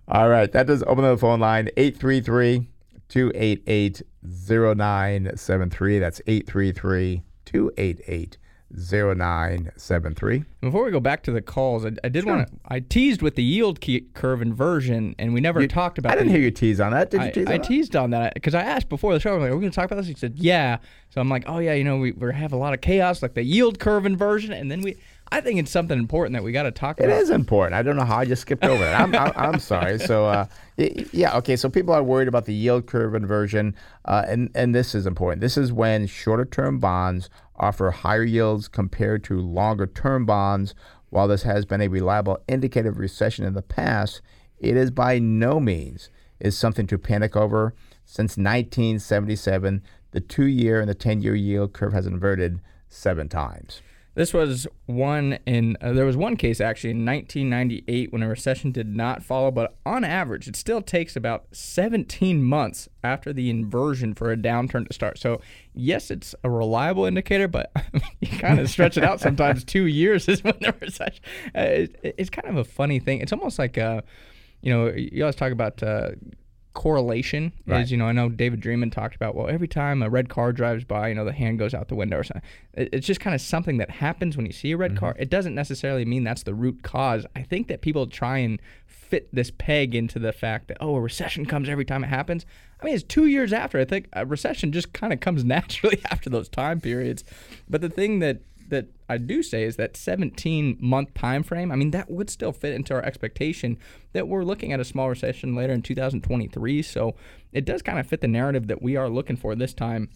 [0.08, 0.50] All right.
[0.50, 2.66] That does open the phone line 833
[3.08, 5.98] 288 0973.
[5.98, 8.38] That's 833 288
[8.70, 10.44] 0973.
[10.60, 12.36] Before we go back to the calls, I, I did sure.
[12.36, 12.54] want to.
[12.66, 13.80] I teased with the yield
[14.12, 16.12] curve inversion, and we never you, talked about.
[16.12, 17.10] I didn't the, hear you tease on that.
[17.10, 17.46] Did you tease?
[17.46, 17.66] I, I that?
[17.66, 19.34] teased on that because I asked before the show.
[19.34, 21.44] I'm like, "Are we going to talk about this?" He said, "Yeah." So I'm like,
[21.46, 24.04] "Oh yeah, you know, we, we have a lot of chaos, like the yield curve
[24.04, 24.96] inversion," and then we.
[25.30, 27.16] I think it's something important that we got to talk it about.
[27.16, 27.74] It is important.
[27.74, 28.92] I don't know how I just skipped over it.
[28.92, 29.98] I'm, I'm, I'm, sorry.
[29.98, 31.56] So, uh, yeah, okay.
[31.56, 35.40] So people are worried about the yield curve inversion, uh, and and this is important.
[35.40, 40.74] This is when shorter term bonds offer higher yields compared to longer term bonds.
[41.10, 44.20] While this has been a reliable indicator of recession in the past,
[44.58, 46.10] it is by no means
[46.40, 47.74] is something to panic over.
[48.04, 53.82] Since 1977, the two year and the 10 year yield curve has inverted seven times.
[54.18, 58.72] This was one in uh, there was one case actually in 1998 when a recession
[58.72, 64.14] did not follow, but on average, it still takes about 17 months after the inversion
[64.14, 65.18] for a downturn to start.
[65.18, 65.40] So
[65.72, 67.70] yes, it's a reliable indicator, but
[68.20, 69.20] you kind of stretch it out.
[69.20, 71.22] Sometimes two years is when the recession.
[71.54, 73.20] Uh, it, it's kind of a funny thing.
[73.20, 74.00] It's almost like uh,
[74.62, 75.80] you know, you always talk about.
[75.80, 76.10] Uh,
[76.78, 77.82] correlation Right.
[77.82, 80.52] is, you know, I know David Dreman talked about, well, every time a red car
[80.52, 82.48] drives by, you know, the hand goes out the window or something.
[82.72, 85.00] It's just kind of something that happens when you see a red mm-hmm.
[85.00, 85.16] car.
[85.18, 87.26] It doesn't necessarily mean that's the root cause.
[87.34, 91.00] I think that people try and fit this peg into the fact that, oh, a
[91.00, 92.46] recession comes every time it happens.
[92.80, 93.80] I mean, it's two years after.
[93.80, 97.24] I think a recession just kind of comes naturally after those time periods.
[97.68, 101.72] But the thing that that I do say is that 17 month time frame.
[101.72, 103.78] I mean, that would still fit into our expectation
[104.12, 106.82] that we're looking at a small recession later in 2023.
[106.82, 107.14] So
[107.52, 110.10] it does kind of fit the narrative that we are looking for this time.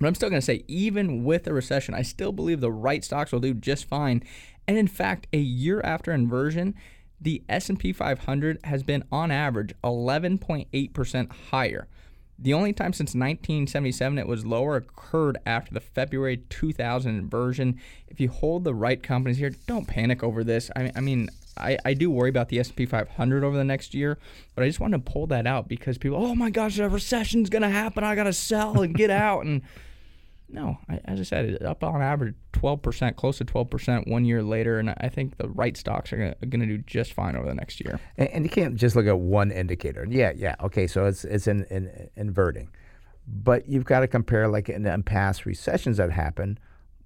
[0.00, 3.04] But I'm still going to say, even with a recession, I still believe the right
[3.04, 4.22] stocks will do just fine.
[4.66, 6.74] And in fact, a year after inversion,
[7.20, 11.88] the S&P 500 has been on average 11.8% higher.
[12.38, 17.80] The only time since 1977 it was lower occurred after the February 2000 inversion.
[18.06, 20.70] If you hold the right companies here, don't panic over this.
[20.76, 24.18] I, I mean, I, I do worry about the S&P 500 over the next year,
[24.54, 27.50] but I just want to pull that out because people, oh my gosh, a recession's
[27.50, 28.04] gonna happen.
[28.04, 29.44] I gotta sell and get out.
[29.44, 29.62] And
[30.50, 34.78] no, I, as I said, up on average 12%, close to 12% one year later,
[34.78, 37.80] and I think the right stocks are going to do just fine over the next
[37.80, 38.00] year.
[38.16, 40.06] And, and you can't just look at one indicator.
[40.08, 42.70] Yeah, yeah, okay, so it's it's in, in, inverting,
[43.26, 46.60] but you've got to compare like in, in past recessions that happened.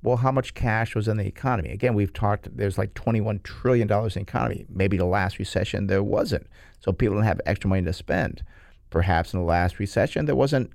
[0.05, 1.71] Well, how much cash was in the economy?
[1.71, 2.57] Again, we've talked.
[2.57, 4.67] There's like 21 trillion dollars in the economy.
[4.69, 6.47] Maybe the last recession there wasn't,
[6.81, 8.45] so people didn't have extra money to spend.
[8.91, 10.71] Perhaps in the last recession there wasn't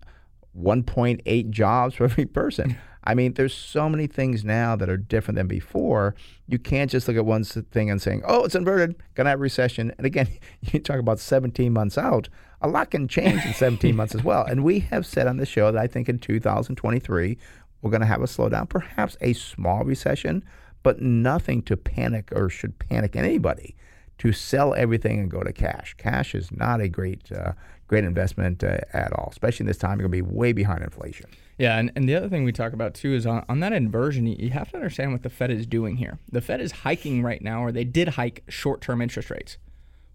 [0.61, 2.77] 1.8 jobs for every person.
[3.03, 6.13] I mean, there's so many things now that are different than before.
[6.47, 9.93] You can't just look at one thing and saying, "Oh, it's inverted, gonna have recession."
[9.97, 10.27] And again,
[10.61, 12.27] you talk about 17 months out.
[12.61, 14.43] A lot can change in 17 months as well.
[14.43, 17.37] And we have said on the show that I think in 2023
[17.81, 20.43] we're going to have a slowdown, perhaps a small recession,
[20.83, 23.75] but nothing to panic or should panic anybody
[24.17, 25.93] to sell everything and go to cash.
[25.97, 27.53] Cash is not a great uh,
[27.87, 29.99] great investment uh, at all, especially in this time.
[29.99, 31.29] You're going to be way behind inflation.
[31.57, 34.27] Yeah, and, and the other thing we talk about too is on, on that inversion,
[34.27, 36.19] you, have to understand what the Fed is doing here.
[36.31, 39.57] The Fed is hiking right now, or they did hike short term interest rates.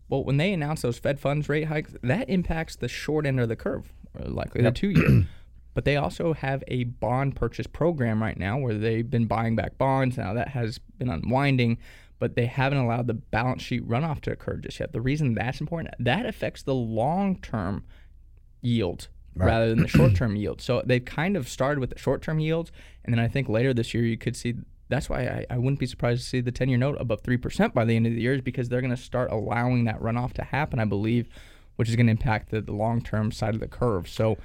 [0.09, 3.49] Well, when they announce those Fed funds rate hikes, that impacts the short end of
[3.49, 5.27] the curve, or likely the two year.
[5.75, 9.79] but they also have a bond purchase program right now where they've been buying back
[9.79, 10.17] bonds.
[10.17, 11.79] Now that has been unwinding,
[12.23, 14.93] but they haven't allowed the balance sheet runoff to occur just yet.
[14.93, 17.83] The reason that's important, that affects the long term
[18.61, 20.61] yield rather than the short term yield.
[20.61, 22.71] So they've kind of started with the short term yields,
[23.05, 24.55] and then I think later this year you could see.
[24.89, 27.75] That's why I, I wouldn't be surprised to see the 10 year note above 3%
[27.75, 30.33] by the end of the year, is because they're going to start allowing that runoff
[30.35, 31.29] to happen, I believe,
[31.75, 34.09] which is going to impact the, the long term side of the curve.
[34.09, 34.39] So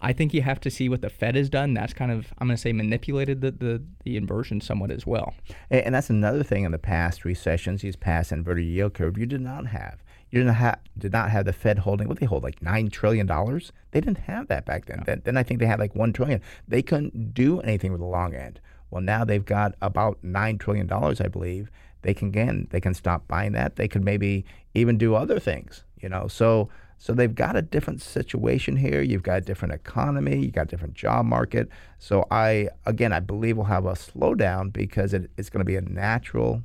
[0.00, 1.72] I think you have to see what the Fed has done.
[1.74, 5.34] That's kind of, I'm going to say, manipulated the, the, the inversion somewhat as well.
[5.70, 9.26] And, and that's another thing in the past recessions, these past inverted yield curve, you
[9.26, 10.02] did not have.
[10.30, 13.26] You didn't have, did not have the Fed holding what they hold like nine trillion
[13.26, 13.72] dollars.
[13.92, 15.04] They didn't have that back then.
[15.06, 15.22] then.
[15.24, 16.42] Then I think they had like one trillion.
[16.66, 18.60] They couldn't do anything with the long end.
[18.90, 21.70] Well, now they've got about nine trillion dollars, I believe.
[22.02, 23.76] They can again, they can stop buying that.
[23.76, 25.84] They could maybe even do other things.
[26.02, 26.68] You know, so
[27.04, 29.02] so they've got a different situation here.
[29.02, 30.38] You've got a different economy.
[30.38, 31.68] You've got a different job market.
[31.98, 35.76] So I again, I believe we'll have a slowdown because it, it's going to be
[35.76, 36.62] a natural,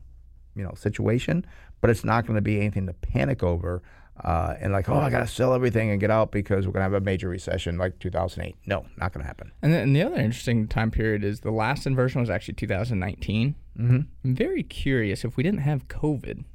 [0.55, 1.45] you know, situation,
[1.81, 3.81] but it's not going to be anything to panic over.
[4.23, 6.85] Uh, and like, oh, I got to sell everything and get out because we're going
[6.85, 8.55] to have a major recession like 2008.
[8.65, 9.51] No, not going to happen.
[9.61, 13.55] And then the other interesting time period is the last inversion was actually 2019.
[13.77, 13.99] Mm-hmm.
[14.23, 16.45] I'm very curious if we didn't have COVID,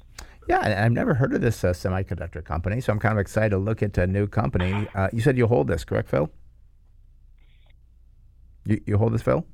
[0.47, 3.57] Yeah, I've never heard of this uh, semiconductor company, so I'm kind of excited to
[3.57, 4.87] look at a new company.
[4.93, 6.29] Uh, you said you hold this, correct, Phil?
[8.65, 9.45] You, you hold this, Phil?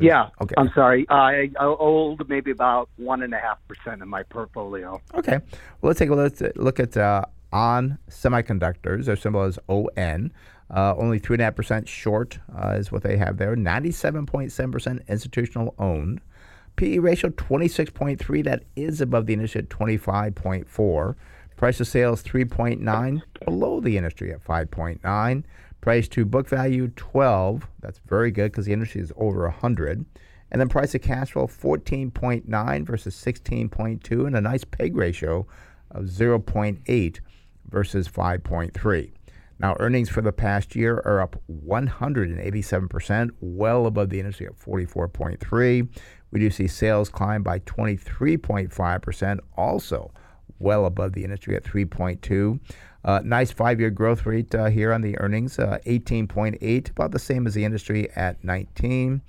[0.00, 0.28] Yeah.
[0.40, 0.54] Okay.
[0.56, 1.06] I'm sorry.
[1.08, 5.00] I, hold maybe about one and a half percent of my portfolio.
[5.14, 5.38] Okay.
[5.80, 9.06] Well, let's take a look, look at uh, on semiconductors.
[9.06, 10.32] Their symbol is ON.
[10.68, 13.54] Uh, only three and a half percent short uh, is what they have there.
[13.54, 16.20] Ninety-seven point seven percent institutional owned.
[16.76, 18.44] PE ratio 26.3.
[18.44, 21.14] That is above the industry at 25.4.
[21.56, 25.44] Price of sales 3.9, below the industry at 5.9.
[25.86, 27.68] Price to book value 12.
[27.78, 30.04] That's very good because the industry is over 100.
[30.50, 35.46] And then price to cash flow 14.9 versus 16.2 and a nice PEG ratio
[35.92, 37.20] of 0.8
[37.68, 39.12] versus 5.3.
[39.60, 45.88] Now, earnings for the past year are up 187%, well above the industry at 44.3.
[46.32, 50.10] We do see sales climb by 23.5%, also
[50.58, 52.58] well above the industry at 3.2.
[53.06, 57.46] Uh, nice five-year growth rate uh, here on the earnings, uh, 18.8, about the same
[57.46, 59.22] as the industry at 19.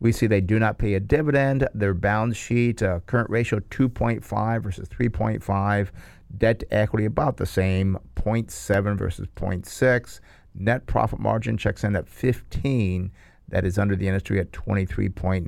[0.00, 1.68] We see they do not pay a dividend.
[1.72, 5.90] Their balance sheet uh, current ratio 2.5 versus 3.5.
[6.38, 10.20] Debt to equity about the same, 0.7 versus 0.6.
[10.56, 13.12] Net profit margin checks in at 15.
[13.48, 15.44] That is under the industry at 23.9.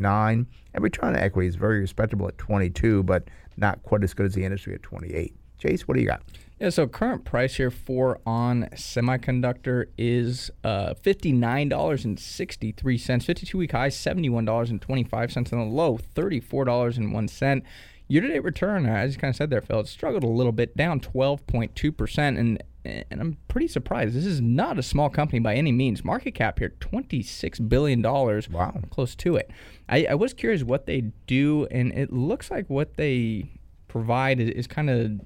[0.75, 3.25] And return on equity is very respectable at 22, but
[3.57, 5.35] not quite as good as the industry at 28.
[5.59, 6.23] Chase, what do you got?
[6.63, 13.25] Yeah, so current price here for on semiconductor is uh, $59.63.
[13.25, 15.37] 52 week high, $71.25.
[15.37, 17.63] And the low, $34.01.
[18.07, 20.53] Year to date return, as you kind of said there, Phil, it struggled a little
[20.53, 22.39] bit, down 12.2%.
[22.39, 24.15] And and I'm pretty surprised.
[24.15, 26.05] This is not a small company by any means.
[26.05, 28.01] Market cap here, $26 billion.
[28.03, 28.81] Wow.
[28.91, 29.51] Close to it.
[29.89, 33.51] I, I was curious what they do, and it looks like what they
[33.89, 35.23] provide is, is kind of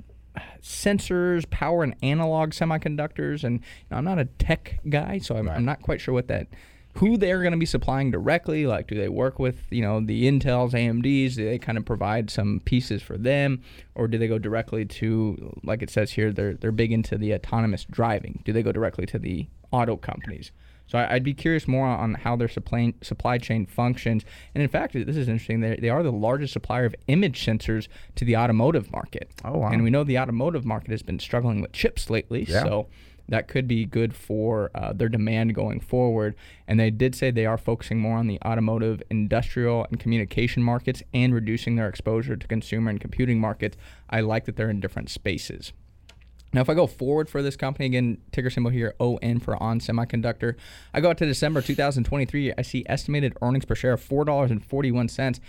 [0.63, 3.45] sensors, power and analog semiconductors.
[3.45, 5.57] And you know, I'm not a tech guy, so I'm, right.
[5.57, 6.49] I'm not quite sure what that
[6.99, 8.67] who they're going to be supplying directly.
[8.67, 11.35] Like, do they work with you know the Intels, AMDs?
[11.37, 13.63] Do they kind of provide some pieces for them,
[13.95, 16.33] or do they go directly to like it says here?
[16.33, 18.43] They're they're big into the autonomous driving.
[18.45, 20.53] Do they go directly to the auto companies?
[20.87, 24.25] So I, would be curious more on how their supply, supply chain functions.
[24.55, 25.61] And in fact, this is interesting.
[25.61, 29.31] They, they are the largest supplier of image sensors to the automotive market.
[29.45, 29.69] Oh, wow.
[29.69, 32.45] And we know the automotive market has been struggling with chips lately.
[32.45, 32.63] Yeah.
[32.63, 32.89] So
[33.29, 36.37] that could be good for uh, their demand going forward.
[36.69, 41.03] And they did say they are focusing more on the automotive, industrial, and communication markets
[41.13, 43.77] and reducing their exposure to consumer and computing markets.
[44.09, 45.73] I like that they're in different spaces.
[46.57, 49.79] Now, if I go forward for this company, again, ticker symbol here, ON for On
[49.79, 50.55] Semiconductor,
[50.95, 55.41] I go out to December 2023, I see estimated earnings per share of $4.41.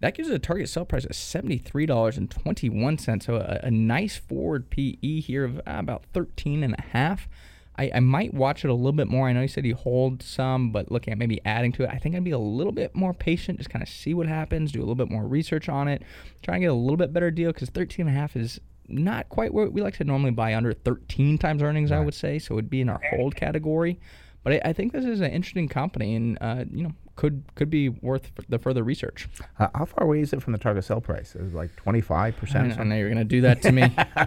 [0.00, 3.22] That gives it a target sell price of $73.21.
[3.22, 7.28] So a, a nice forward PE here of uh, about 13 and a half.
[7.76, 9.28] I, I might watch it a little bit more.
[9.28, 11.98] I know you said you hold some, but looking at maybe adding to it, I
[11.98, 14.78] think I'd be a little bit more patient, just kind of see what happens, do
[14.78, 16.00] a little bit more research on it,
[16.42, 19.28] try and get a little bit better deal because 13 and a half is not
[19.28, 21.98] quite where we like to normally buy under 13 times earnings, right.
[21.98, 22.38] I would say.
[22.38, 23.98] So it'd be in our hold category.
[24.44, 27.70] But I, I think this is an interesting company, and uh, you know, could could
[27.70, 29.26] be worth the further research.
[29.58, 31.34] Uh, how far away is it from the target sell price?
[31.34, 32.78] Is it like twenty five percent?
[32.78, 33.90] I know you're going to do that to me.
[33.96, 34.26] well,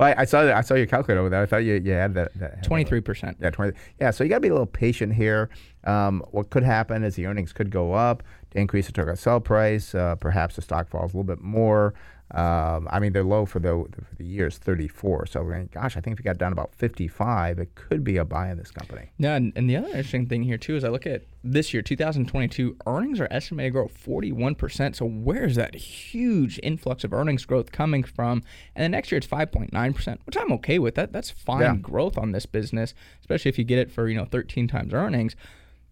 [0.00, 1.42] I, I, saw I saw your calculator over there.
[1.42, 2.62] I thought you, you had that.
[2.64, 3.36] Twenty three percent.
[3.40, 3.76] Yeah, twenty.
[4.00, 5.50] Yeah, so you got to be a little patient here.
[5.84, 9.40] Um, what could happen is the earnings could go up to increase the target sell
[9.40, 9.94] price.
[9.94, 11.94] Uh, perhaps the stock falls a little bit more.
[12.32, 15.26] Um, I mean, they're low for the for the year is 34.
[15.26, 18.50] So, gosh, I think if we got down about 55, it could be a buy
[18.50, 19.10] in this company.
[19.18, 21.82] Yeah, and, and the other interesting thing here too is I look at this year,
[21.82, 24.94] 2022, earnings are estimated to grow 41%.
[24.94, 28.44] So, where is that huge influx of earnings growth coming from?
[28.76, 30.94] And the next year it's 5.9%, which I'm okay with.
[30.94, 31.76] That that's fine yeah.
[31.76, 35.34] growth on this business, especially if you get it for you know 13 times earnings.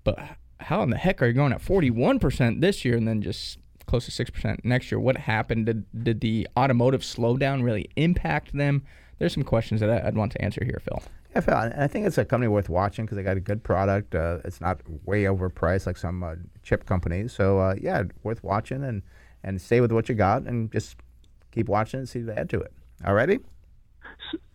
[0.05, 0.21] But
[0.61, 4.05] how in the heck are you going at 41% this year and then just close
[4.05, 5.01] to six percent next year.
[5.01, 5.67] What happened?
[5.67, 8.85] Did did the automotive slowdown really impact them?
[9.19, 11.03] There's some questions that I'd want to answer here, Phil.
[11.35, 14.15] Yeah, Phil, I think it's a company worth watching because they got a good product.
[14.15, 17.33] Uh, it's not way overpriced like some uh, chip companies.
[17.33, 19.03] So uh, yeah, worth watching and
[19.43, 20.97] and stay with what you got and just
[21.51, 22.73] keep watching and see if they add to it.
[23.05, 23.41] All righty.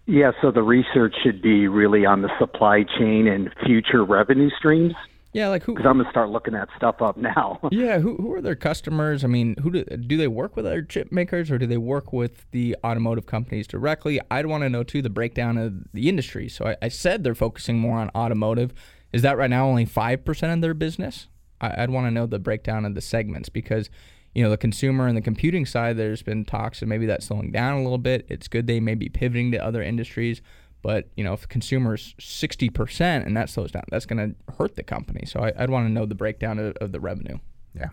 [0.06, 4.94] Yeah, so the research should be really on the supply chain and future revenue streams.
[5.34, 5.74] Yeah, like who?
[5.74, 7.60] Because I'm gonna start looking that stuff up now.
[7.72, 9.24] yeah, who who are their customers?
[9.24, 12.14] I mean, who do do they work with other chip makers or do they work
[12.14, 14.22] with the automotive companies directly?
[14.30, 16.48] I'd want to know too the breakdown of the industry.
[16.50, 18.74] So I, I said they're focusing more on automotive.
[19.12, 21.28] Is that right now only five percent of their business?
[21.60, 23.90] I, I'd want to know the breakdown of the segments because
[24.36, 25.98] you know the consumer and the computing side.
[25.98, 28.28] There's been talks of maybe that's slowing down a little bit.
[28.30, 30.44] It's good they may be pivoting to other industries.
[30.84, 34.76] But you know, if consumers sixty percent and that slows down, that's going to hurt
[34.76, 35.26] the company.
[35.26, 37.40] So I, would want to know the breakdown of, of, the revenue.
[37.74, 37.88] Yeah.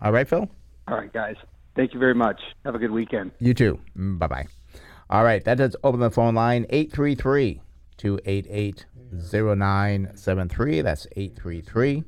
[0.00, 0.48] All right, Phil.
[0.86, 1.34] All right, guys.
[1.76, 2.40] Thank you very much.
[2.64, 3.32] Have a good weekend.
[3.40, 3.80] You too.
[3.94, 4.46] Bye bye.
[5.10, 7.60] All right, that does open the phone line 833
[7.96, 10.80] 288 0973.
[10.82, 12.04] That's 833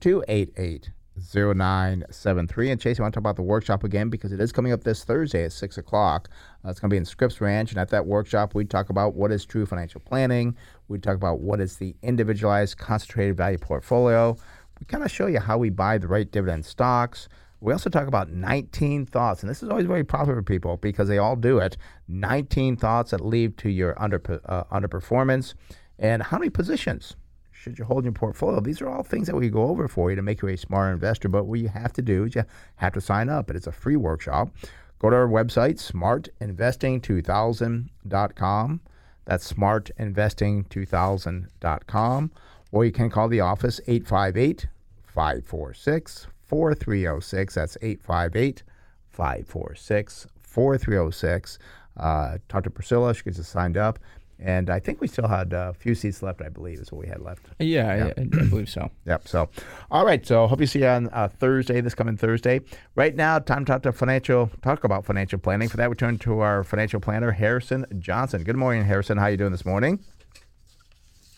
[0.00, 2.70] 288 0973.
[2.70, 4.84] And Chase, I want to talk about the workshop again because it is coming up
[4.84, 6.28] this Thursday at 6 o'clock.
[6.64, 7.70] Uh, it's going to be in Scripps Ranch.
[7.70, 10.56] And at that workshop, we talk about what is true financial planning.
[10.88, 14.36] We talk about what is the individualized concentrated value portfolio.
[14.80, 17.28] We kind of show you how we buy the right dividend stocks.
[17.60, 21.08] We also talk about 19 thoughts, and this is always very popular for people because
[21.08, 21.78] they all do it.
[22.08, 25.54] 19 thoughts that lead to your under, uh, underperformance,
[25.98, 27.16] and how many positions
[27.64, 28.60] should you hold in your portfolio?
[28.60, 30.92] These are all things that we go over for you to make you a smarter
[30.92, 31.30] investor.
[31.30, 32.44] But what you have to do is you
[32.76, 33.46] have to sign up.
[33.46, 34.50] But it's a free workshop.
[34.98, 38.80] Go to our website, smartinvesting2000.com.
[39.24, 42.30] That's smartinvesting2000.com.
[42.70, 44.66] Or you can call the office 858
[45.06, 47.54] 546 4306.
[47.54, 48.62] That's 858
[49.08, 51.58] 546 4306.
[51.96, 53.14] Uh, talk to Priscilla.
[53.14, 53.98] She gets us signed up.
[54.38, 57.08] And I think we still had a few seats left, I believe, is what we
[57.08, 57.46] had left.
[57.58, 58.12] Yeah, yeah.
[58.16, 58.90] I, I, believe so.
[59.06, 59.28] Yep.
[59.28, 59.48] So,
[59.90, 60.26] all right.
[60.26, 62.60] So, hope you see you on uh, Thursday, this coming Thursday.
[62.94, 65.68] Right now, time to talk to financial, talk about financial planning.
[65.68, 68.44] For that, we turn to our financial planner, Harrison Johnson.
[68.44, 69.18] Good morning, Harrison.
[69.18, 70.00] How you doing this morning?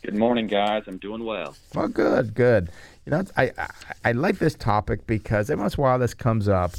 [0.02, 0.84] Good morning, guys.
[0.86, 1.56] I'm doing well.
[1.74, 2.70] Well, good, good.
[3.04, 3.68] You know, I, I,
[4.04, 6.72] I like this topic because every once in a while this comes up,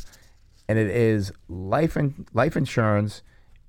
[0.69, 3.21] and it is life and life insurance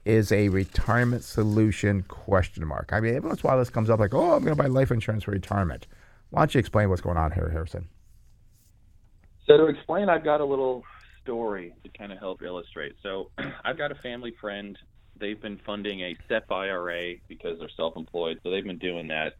[0.04, 2.90] is a retirement solution question mark.
[2.92, 4.62] I mean, every once in a while this comes up like, oh, I'm going to
[4.62, 5.86] buy life insurance for retirement.
[6.30, 7.88] Why don't you explain what's going on here, Harrison?
[9.46, 10.82] So to explain, I've got a little
[11.22, 12.94] story to kind of help illustrate.
[13.02, 13.30] So
[13.64, 14.78] I've got a family friend.
[15.18, 19.34] They've been funding a SEP IRA because they're self-employed, so they've been doing that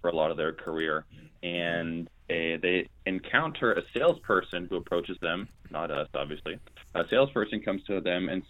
[0.00, 1.04] for a lot of their career.
[1.42, 6.58] And they encounter a salesperson who approaches them, not us, obviously.
[6.94, 8.42] A salesperson comes to them and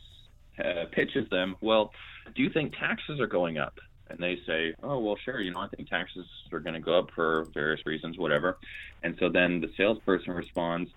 [0.62, 1.92] uh, pitches them, well,
[2.34, 3.78] do you think taxes are going up?
[4.08, 6.98] And they say, oh, well, sure, you know, I think taxes are going to go
[6.98, 8.58] up for various reasons, whatever.
[9.02, 10.90] And so then the salesperson responds,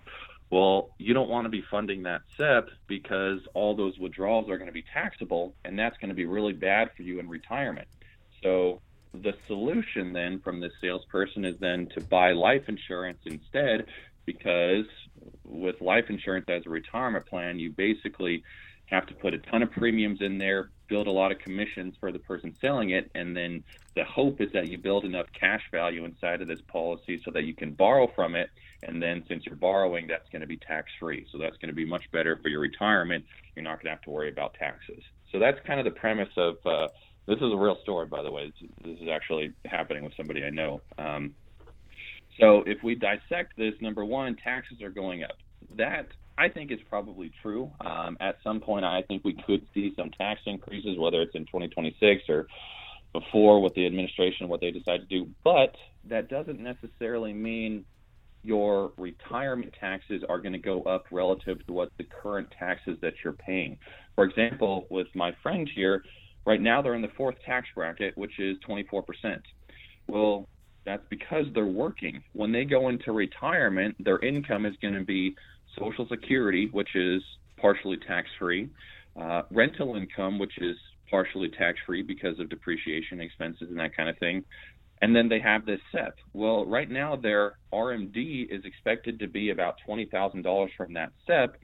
[0.50, 4.68] well, you don't want to be funding that SEP because all those withdrawals are going
[4.68, 7.88] to be taxable, and that's going to be really bad for you in retirement.
[8.42, 8.80] So
[9.12, 13.86] the solution then from this salesperson is then to buy life insurance instead,
[14.24, 14.86] because
[15.44, 18.42] with life insurance as a retirement plan, you basically
[18.90, 22.10] have to put a ton of premiums in there, build a lot of commissions for
[22.10, 23.62] the person selling it, and then
[23.94, 27.44] the hope is that you build enough cash value inside of this policy so that
[27.44, 28.50] you can borrow from it.
[28.82, 31.26] And then since you're borrowing, that's going to be tax free.
[31.32, 33.24] So that's going to be much better for your retirement.
[33.54, 35.02] You're not going to have to worry about taxes.
[35.32, 36.88] So that's kind of the premise of uh,
[37.26, 38.52] this is a real story, by the way.
[38.84, 40.80] This, is actually happening with somebody I know.
[40.96, 41.34] Um,
[42.40, 45.36] so if we dissect this, number one, taxes are going up.
[45.76, 46.06] That
[46.38, 47.70] I think is probably true.
[47.80, 51.46] Um, at some point, I think we could see some tax increases, whether it's in
[51.46, 52.46] 2026 or
[53.12, 55.28] before with the administration, what they decide to do.
[55.42, 55.74] But
[56.04, 57.84] that doesn't necessarily mean
[58.44, 63.14] your retirement taxes are going to go up relative to what the current taxes that
[63.24, 63.76] you're paying.
[64.14, 66.04] For example, with my friend here,
[66.46, 69.02] right now they're in the fourth tax bracket, which is 24%.
[70.06, 70.48] Well,
[70.84, 72.22] that's because they're working.
[72.32, 75.34] When they go into retirement, their income is going to be
[75.78, 77.22] Social Security, which is
[77.60, 78.68] partially tax free,
[79.20, 80.76] uh, rental income, which is
[81.10, 84.44] partially tax free because of depreciation expenses and that kind of thing.
[85.00, 86.14] And then they have this SEP.
[86.32, 91.56] Well, right now their RMD is expected to be about $20,000 from that SEP,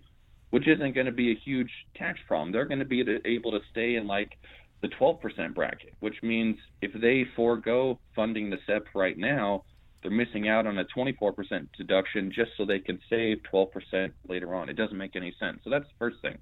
[0.50, 2.52] which isn't going to be a huge tax problem.
[2.52, 4.38] They're going to be able to stay in like
[4.82, 9.64] the 12% bracket, which means if they forego funding the SEP right now,
[10.04, 14.68] they're missing out on a 24% deduction just so they can save 12% later on.
[14.68, 15.60] It doesn't make any sense.
[15.64, 16.36] So that's the first thing.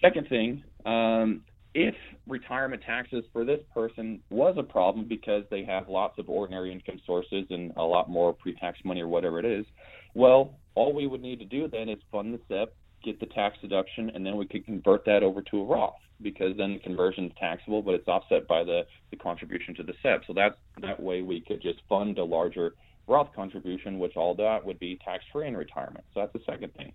[0.00, 1.42] Second thing, um,
[1.74, 1.94] if
[2.26, 7.00] retirement taxes for this person was a problem because they have lots of ordinary income
[7.04, 9.66] sources and a lot more pre-tax money or whatever it is,
[10.14, 12.74] well, all we would need to do then is fund the SEP,
[13.04, 16.56] get the tax deduction, and then we could convert that over to a Roth because
[16.56, 20.22] then the conversion is taxable, but it's offset by the, the contribution to the SEP.
[20.26, 22.74] So that's that way we could just fund a larger
[23.06, 26.04] Roth contribution, which all that would be tax free in retirement.
[26.14, 26.92] So that's the second thing.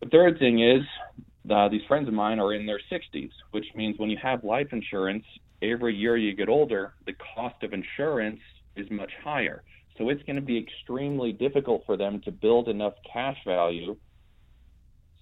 [0.00, 0.82] The third thing is
[1.50, 4.68] uh, these friends of mine are in their 60s, which means when you have life
[4.72, 5.24] insurance,
[5.62, 8.40] every year you get older, the cost of insurance
[8.76, 9.62] is much higher.
[9.96, 13.96] So it's going to be extremely difficult for them to build enough cash value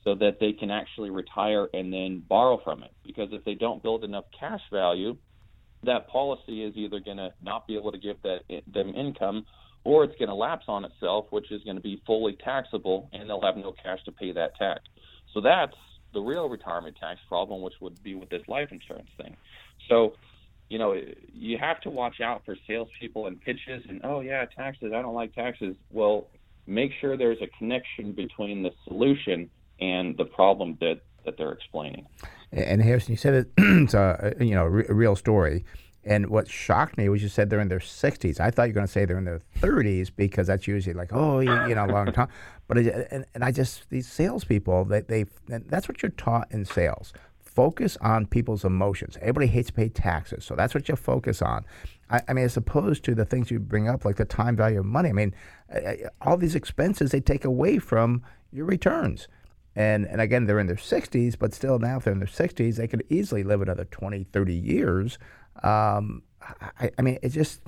[0.06, 2.92] so that they can actually retire and then borrow from it.
[3.04, 5.16] Because if they don't build enough cash value,
[5.82, 8.42] that policy is either going to not be able to give that
[8.72, 9.44] them income
[9.82, 13.28] or it's going to lapse on itself, which is going to be fully taxable, and
[13.28, 14.82] they'll have no cash to pay that tax.
[15.34, 15.74] So that's
[16.14, 19.36] the real retirement tax problem, which would be with this life insurance thing.
[19.88, 20.14] So,
[20.68, 21.00] you know,
[21.32, 25.14] you have to watch out for salespeople and pitches and, oh, yeah, taxes, I don't
[25.14, 25.76] like taxes.
[25.90, 26.28] Well,
[26.66, 29.50] make sure there's a connection between the solution
[29.80, 32.06] and the problem that, that they're explaining.
[32.52, 35.64] And Harrison, you said it, it's a, you know, a real story.
[36.06, 38.38] And what shocked me was you said they're in their 60s.
[38.38, 41.10] I thought you were going to say they're in their 30s because that's usually like,
[41.12, 42.28] oh, you, you know, a long time.
[42.68, 47.12] But and, and I just these salespeople that they that's what you're taught in sales.
[47.38, 49.16] Focus on people's emotions.
[49.20, 51.64] Everybody hates to pay taxes, so that's what you focus on.
[52.10, 54.80] I, I mean, as opposed to the things you bring up, like the time value
[54.80, 55.10] of money.
[55.10, 55.32] I mean,
[56.22, 59.28] all these expenses they take away from your returns.
[59.76, 62.76] And, and again, they're in their 60s, but still now, if they're in their 60s,
[62.76, 65.18] they could easily live another 20, 30 years
[65.62, 66.22] um,
[66.80, 67.60] I, I, mean, it just,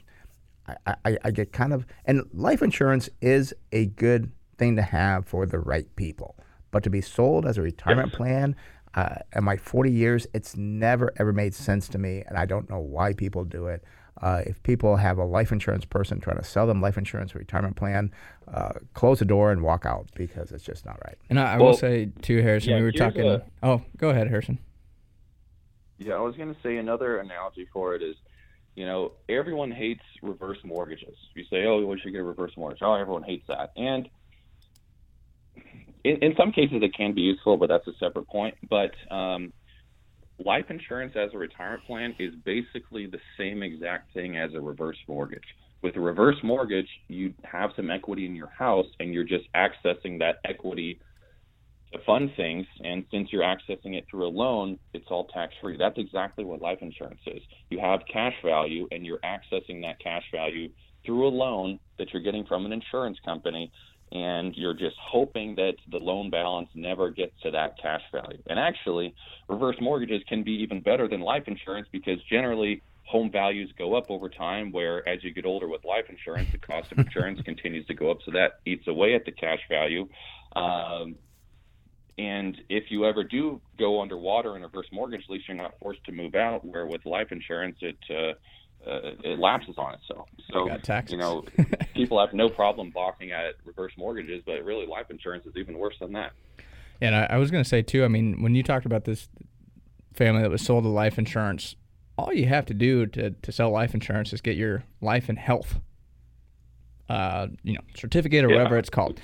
[0.87, 5.27] I, I, I, get kind of, and life insurance is a good thing to have
[5.27, 6.37] for the right people.
[6.71, 8.55] But to be sold as a retirement plan,
[8.95, 12.69] uh, in my 40 years, it's never ever made sense to me, and I don't
[12.69, 13.83] know why people do it.
[14.21, 17.77] Uh, if people have a life insurance person trying to sell them life insurance retirement
[17.77, 18.13] plan,
[18.53, 21.19] uh, close the door and walk out because it's just not right.
[21.31, 23.27] And I, I well, will say too, Harrison, yeah, we were talking.
[23.27, 24.59] A, oh, go ahead, Harrison.
[25.99, 28.17] Yeah, I was going to say another analogy for it is,
[28.77, 31.17] you know, everyone hates reverse mortgages.
[31.35, 32.81] You say, oh, we should get a reverse mortgage.
[32.83, 33.73] Oh, everyone hates that.
[33.77, 34.09] And
[36.05, 38.55] in, in some cases, it can be useful, but that's a separate point.
[38.69, 39.53] But um,
[40.45, 44.99] life insurance as a retirement plan is basically the same exact thing as a reverse
[45.09, 45.43] mortgage.
[45.83, 50.19] With a reverse mortgage, you have some equity in your house, and you're just accessing
[50.19, 51.01] that equity
[51.93, 52.67] to fund things.
[52.81, 55.77] And since you're accessing it through a loan, it's all tax free.
[55.79, 57.41] That's exactly what life insurance is.
[57.71, 60.69] You have cash value and you're accessing that cash value
[61.07, 63.73] through a loan that you're getting from an insurance company.
[64.11, 68.43] And you're just hoping that the loan balance never gets to that cash value.
[68.47, 69.15] And actually,
[69.49, 74.11] reverse mortgages can be even better than life insurance because generally home values go up
[74.11, 77.87] over time where as you get older with life insurance the cost of insurance continues
[77.87, 80.07] to go up so that eats away at the cash value
[80.57, 81.17] um,
[82.19, 85.75] and if you ever do go underwater in a reverse mortgage, at least you're not
[85.81, 86.65] forced to move out.
[86.65, 88.33] Where with life insurance, it uh,
[88.87, 90.29] uh, it lapses on itself.
[90.53, 90.69] So
[91.11, 91.45] you know,
[91.95, 95.97] people have no problem balking at reverse mortgages, but really life insurance is even worse
[96.01, 96.33] than that.
[97.01, 98.05] And I, I was going to say too.
[98.05, 99.29] I mean, when you talked about this
[100.15, 101.77] family that was sold a life insurance,
[102.17, 105.39] all you have to do to to sell life insurance is get your life and
[105.39, 105.81] health,
[107.09, 108.57] uh, you know, certificate or yeah.
[108.57, 109.21] whatever it's called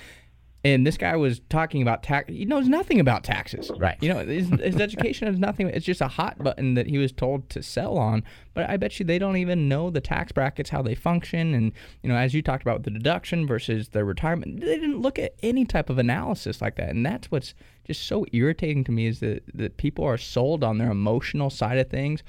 [0.65, 2.27] and this guy was talking about tax.
[2.27, 3.69] He knows nothing about taxes.
[3.77, 3.97] Right.
[4.01, 5.69] You know, his, his education is nothing.
[5.69, 8.23] It's just a hot button that he was told to sell on.
[8.55, 11.71] But I bet you they don't even know the tax brackets, how they function, and
[12.01, 15.35] you know, as you talked about the deduction versus their retirement, they didn't look at
[15.43, 16.89] any type of analysis like that.
[16.89, 17.53] And that's what's
[17.85, 21.77] just so irritating to me is that that people are sold on their emotional side
[21.77, 22.23] of things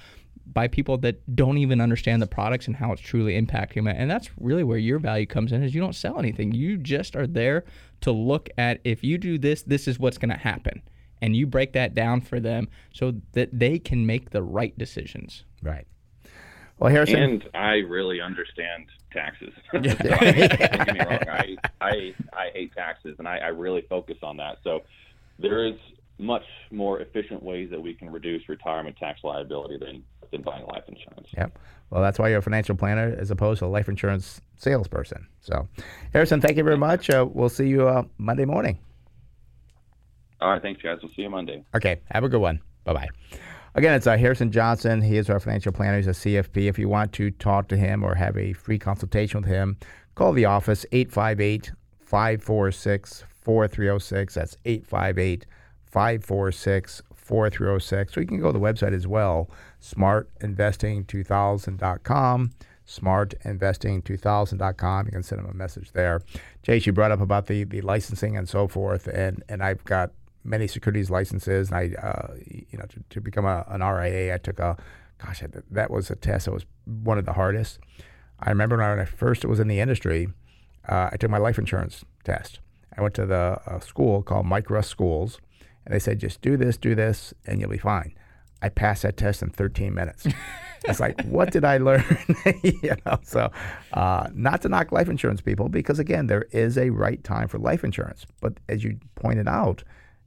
[0.52, 3.88] by people that don't even understand the products and how it's truly impacting them.
[3.88, 6.52] And that's really where your value comes in is you don't sell anything.
[6.52, 7.64] You just are there
[8.02, 10.82] to look at if you do this, this is what's going to happen.
[11.20, 15.44] And you break that down for them so that they can make the right decisions.
[15.62, 15.86] Right.
[16.78, 17.22] Well, Harrison.
[17.22, 19.52] And I really understand taxes.
[19.72, 21.28] Don't get me wrong.
[21.28, 24.58] I, I, I hate taxes and I, I really focus on that.
[24.62, 24.82] So
[25.38, 25.74] there is
[26.18, 30.84] much more efficient ways that we can reduce retirement tax liability than than buying life
[30.88, 31.28] insurance.
[31.36, 31.58] Yep.
[31.90, 35.26] Well, that's why you're a financial planner as opposed to a life insurance salesperson.
[35.40, 35.68] So,
[36.12, 37.10] Harrison, thank you very much.
[37.10, 38.78] Uh, we'll see you uh, Monday morning.
[40.40, 40.60] All right.
[40.60, 40.98] Thanks, guys.
[41.02, 41.64] We'll see you Monday.
[41.74, 42.00] Okay.
[42.10, 42.60] Have a good one.
[42.84, 43.08] Bye bye.
[43.74, 45.02] Again, it's uh, Harrison Johnson.
[45.02, 45.98] He is our financial planner.
[45.98, 46.66] He's a CFP.
[46.66, 49.76] If you want to talk to him or have a free consultation with him,
[50.14, 54.34] call the office 858 546 4306.
[54.34, 55.46] That's 858
[55.84, 58.16] 546 4306.
[58.16, 59.50] Or you can go to the website as well,
[59.94, 62.52] smartinvesting2000.com.
[62.86, 65.06] Smartinvesting2000.com.
[65.06, 66.20] You can send them a message there.
[66.62, 70.12] Chase, you brought up about the, the licensing and so forth, and, and I've got
[70.44, 74.38] many securities licenses, and I, uh, you know, to, to become a, an RIA, I
[74.38, 74.76] took a,
[75.18, 77.80] gosh, that was a test that was one of the hardest.
[78.38, 80.28] I remember when I first was in the industry,
[80.88, 82.60] uh, I took my life insurance test.
[82.96, 85.40] I went to the uh, school called Mike Russ Schools,
[85.84, 88.14] and they said, just do this, do this, and you'll be fine.
[88.62, 90.26] I passed that test in 13 minutes.
[90.84, 92.04] it's like, what did I learn?
[92.62, 93.50] you know, so
[93.92, 97.58] uh, not to knock life insurance people, because again, there is a right time for
[97.58, 98.26] life insurance.
[98.40, 99.84] But as you pointed out,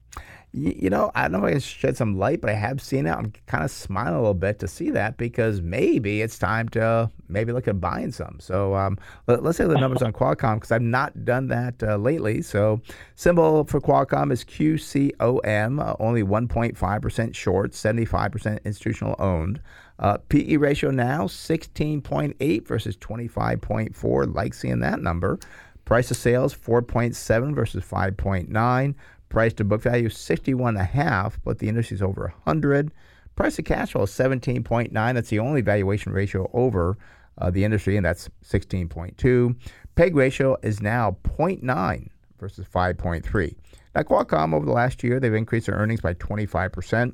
[0.57, 3.09] You, know, I don't know if I can shed some light, but I have seen
[3.09, 3.11] it.
[3.11, 7.11] I'm kind of smiling a little bit to see that because maybe it's time to
[7.28, 8.39] maybe look at buying some.
[8.39, 11.97] So um, let, us say the numbers on Qualcomm because I've not done that uh,
[11.97, 12.41] lately.
[12.41, 12.80] So
[13.16, 19.61] symbol for Qualcomm is QCOM, uh, only 1.5% short, 75% institutional owned.
[19.99, 24.35] Uh, PE ratio now 16.8 versus 25.4.
[24.35, 25.41] Like seeing that number.
[25.85, 28.95] Price of sales 4.7 versus 5.9.
[29.35, 32.93] Price to book value is 61.5, but the industry is over 100.
[33.35, 34.93] Price to cash flow is 17.9.
[34.93, 36.97] That's the only valuation ratio over
[37.39, 39.57] uh, the industry, and that's 16.2.
[39.97, 42.09] PEG ratio is now 0.9
[42.39, 43.57] versus 5.3.
[43.97, 47.12] Now, Qualcomm over the last year, they've increased their earnings by 25%.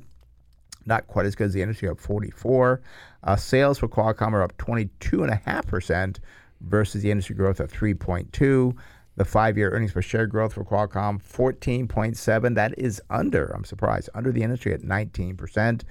[0.85, 2.81] Not quite as good as the industry, up 44.
[3.23, 6.19] Uh, sales for Qualcomm are up 22.5%
[6.59, 8.77] versus the industry growth of 3.2.
[9.17, 12.55] The five-year earnings per share growth for Qualcomm, 14.7.
[12.55, 15.83] That is under, I'm surprised, under the industry at 19%.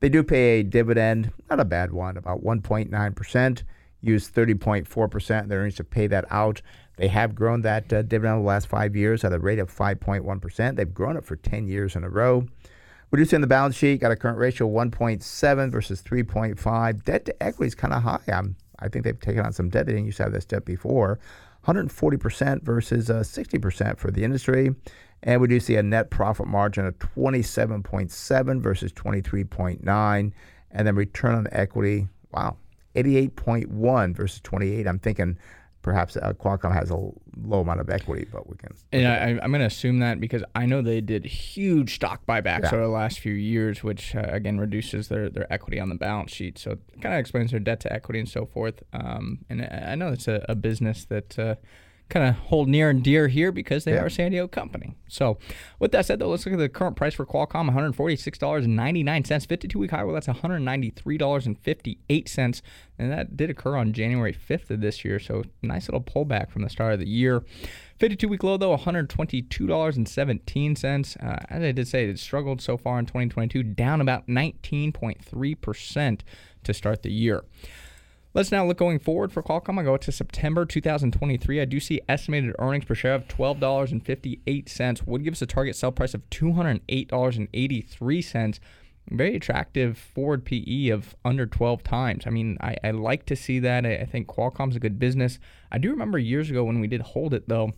[0.00, 3.62] They do pay a dividend, not a bad one, about 1.9%.
[4.00, 6.62] Use 30.4% of their earnings to pay that out.
[6.96, 9.74] They have grown that uh, dividend over the last five years at a rate of
[9.74, 10.76] 5.1%.
[10.76, 12.46] They've grown it for 10 years in a row.
[13.10, 17.04] Reducing the balance sheet, got a current ratio of 1.7 versus 3.5.
[17.04, 18.20] Debt to equity is kind of high.
[18.28, 19.86] I'm, I think they've taken on some debt.
[19.86, 21.18] They didn't used to have this debt before.
[21.68, 24.74] 140% versus uh, 60% for the industry.
[25.22, 30.32] And we do see a net profit margin of 27.7 versus 23.9.
[30.70, 32.56] And then return on equity, wow,
[32.94, 34.86] 88.1 versus 28.
[34.86, 35.38] I'm thinking
[35.82, 38.74] perhaps uh, Qualcomm has a low amount of equity, but we can.
[38.92, 42.64] And I, am going to assume that because I know they did huge stock buybacks
[42.64, 42.74] yeah.
[42.74, 46.32] over the last few years, which uh, again reduces their, their equity on the balance
[46.32, 46.58] sheet.
[46.58, 48.82] So it kind of explains their debt to equity and so forth.
[48.92, 51.38] Um, and I know it's a, a business that.
[51.38, 51.54] Uh,
[52.08, 54.02] kind of hold near and dear here because they yeah.
[54.02, 54.96] are a San Diego company.
[55.08, 55.36] So,
[55.78, 60.04] with that said, though, let's look at the current price for Qualcomm: $146.99, 52-week high.
[60.04, 62.62] Well, that's $193.58,
[62.98, 65.18] and that did occur on January 5th of this year.
[65.18, 67.44] So, nice little pullback from the start of the year.
[67.98, 71.22] 52 week low, though, $122.17.
[71.22, 76.20] Uh, as I did say, it struggled so far in 2022, down about 19.3%
[76.64, 77.44] to start the year.
[78.34, 79.80] Let's now look going forward for Qualcomm.
[79.80, 81.62] I go to September 2023.
[81.62, 85.92] I do see estimated earnings per share of $12.58 would give us a target sell
[85.92, 88.58] price of $208.83.
[89.10, 92.24] Very attractive forward PE of under 12 times.
[92.26, 93.86] I mean, I, I like to see that.
[93.86, 95.38] I, I think Qualcomm's a good business.
[95.72, 97.72] I do remember years ago when we did hold it, though,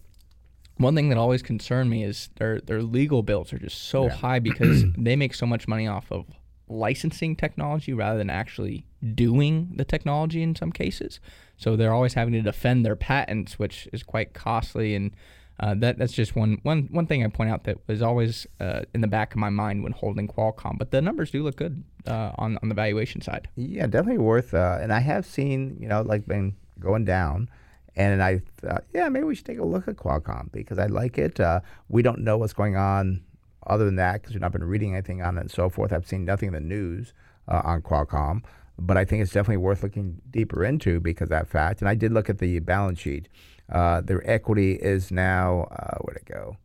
[0.79, 4.15] one thing that always concerned me is their their legal bills are just so yeah.
[4.15, 6.27] high because they make so much money off of
[6.69, 8.85] licensing technology rather than actually
[9.15, 11.21] doing the technology in some cases.
[11.57, 14.95] So they're always having to defend their patents, which is quite costly.
[14.95, 15.13] And
[15.59, 18.83] uh, that that's just one, one, one thing I point out that was always uh,
[18.95, 20.79] in the back of my mind when holding Qualcomm.
[20.79, 23.49] But the numbers do look good uh, on on the valuation side.
[23.57, 24.55] Yeah, definitely worth.
[24.55, 27.49] Uh, and I have seen you know like been going down.
[27.97, 31.19] And I thought, yeah, maybe we should take a look at Qualcomm because I like
[31.19, 31.41] it.
[31.41, 33.23] Uh, we don't know what's going on
[33.67, 35.93] other than that because we've not been reading anything on it and so forth.
[35.93, 37.13] I've seen nothing in the news
[37.49, 38.43] uh, on Qualcomm,
[38.81, 41.81] but I think it's definitely worth looking deeper into because of that fact.
[41.81, 43.29] And I did look at the balance sheet.
[43.71, 46.57] Uh, their equity is now, uh, where'd it go?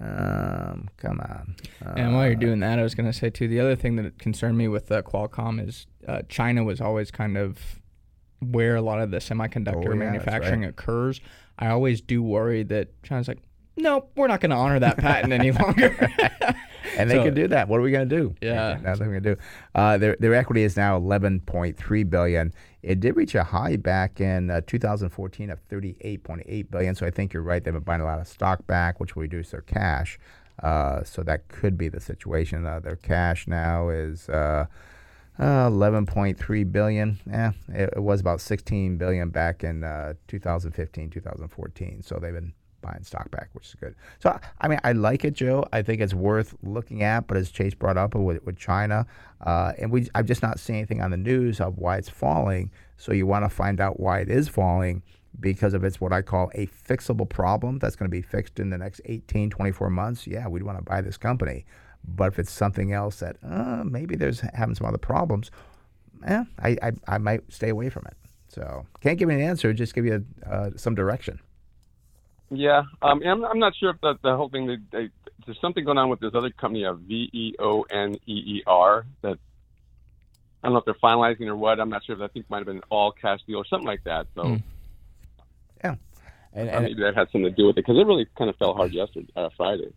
[0.00, 1.56] Um, come on.
[1.96, 3.46] And while you're Uh, doing that, I was going to say too.
[3.48, 7.36] The other thing that concerned me with uh, Qualcomm is uh, China was always kind
[7.36, 7.58] of
[8.40, 10.70] where a lot of the semiconductor Oh, yeah, manufacturing right.
[10.70, 11.20] occurs.
[11.58, 13.38] I always do worry that China's like,
[13.76, 15.94] nope, we're not going to honor that patent any longer.
[16.96, 17.68] and they So- can do that.
[17.68, 18.34] What are we going to do?
[18.40, 18.78] Yeah.
[18.82, 19.36] nothing we can do.
[19.74, 22.52] Uh, their their equity is now 11.3 billion.
[22.82, 26.94] It did reach a high back in uh, 2014 of 38.8 billion.
[26.94, 27.62] So I think you're right.
[27.62, 30.18] They've been buying a lot of stock back, which will reduce their cash.
[30.62, 32.66] Uh, so that could be the situation.
[32.66, 34.28] Uh, their cash now is.
[34.28, 34.66] Uh,
[35.38, 37.18] uh, 11.3 billion.
[37.26, 42.02] Yeah, it, it was about 16 billion back in uh, 2015, 2014.
[42.02, 42.52] So they've been
[42.82, 43.94] buying stock back, which is good.
[44.18, 45.66] So I mean, I like it, Joe.
[45.72, 47.26] I think it's worth looking at.
[47.26, 49.06] But as Chase brought up with, with China,
[49.40, 52.70] uh, and we, I've just not seen anything on the news of why it's falling.
[52.96, 55.02] So you want to find out why it is falling
[55.40, 58.70] because if it's what I call a fixable problem that's going to be fixed in
[58.70, 61.64] the next 18, 24 months, yeah, we'd want to buy this company.
[62.04, 65.50] But if it's something else that uh, maybe there's having some other problems,
[66.26, 68.16] eh, I, I, I might stay away from it.
[68.48, 71.40] So can't give you an answer, just give you uh, some direction.
[72.54, 74.66] Yeah, um, I'm, I'm not sure if the, the whole thing.
[74.66, 75.10] They, they,
[75.46, 78.62] there's something going on with this other company, uh, V E O N E E
[78.66, 79.06] R.
[79.22, 79.38] That
[80.62, 81.80] I don't know if they're finalizing or what.
[81.80, 83.86] I'm not sure if I think might have been an all cash deal or something
[83.86, 84.26] like that.
[84.34, 84.56] So Hmm.
[85.82, 85.94] Yeah.
[86.52, 88.56] And, and maybe that had something to do with it because it really kind of
[88.56, 89.92] fell hard yesterday, uh, Friday.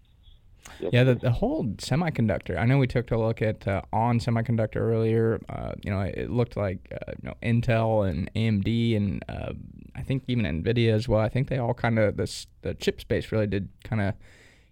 [0.92, 2.58] Yeah, the, the whole semiconductor.
[2.58, 5.40] I know we took a look at uh, on semiconductor earlier.
[5.50, 9.54] Uh, you know, it looked like uh, you know Intel and AMD and uh,
[9.96, 11.22] I think even Nvidia as well.
[11.22, 14.14] I think they all kind of the the chip space really did kind of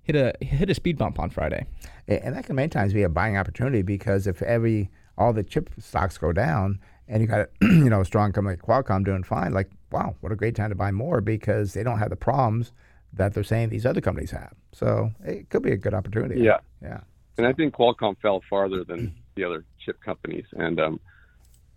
[0.03, 1.65] hit a hit a speed bump on Friday.
[2.07, 5.69] and that can many times be a buying opportunity because if every all the chip
[5.79, 9.23] stocks go down and you got a, you know a strong company like Qualcomm doing
[9.23, 12.15] fine, like wow, what a great time to buy more because they don't have the
[12.15, 12.71] problems
[13.13, 14.53] that they're saying these other companies have.
[14.71, 16.41] So it could be a good opportunity.
[16.41, 16.57] Yeah.
[16.81, 17.01] Yeah.
[17.37, 20.45] And I think Qualcomm fell farther than the other chip companies.
[20.53, 20.99] And um,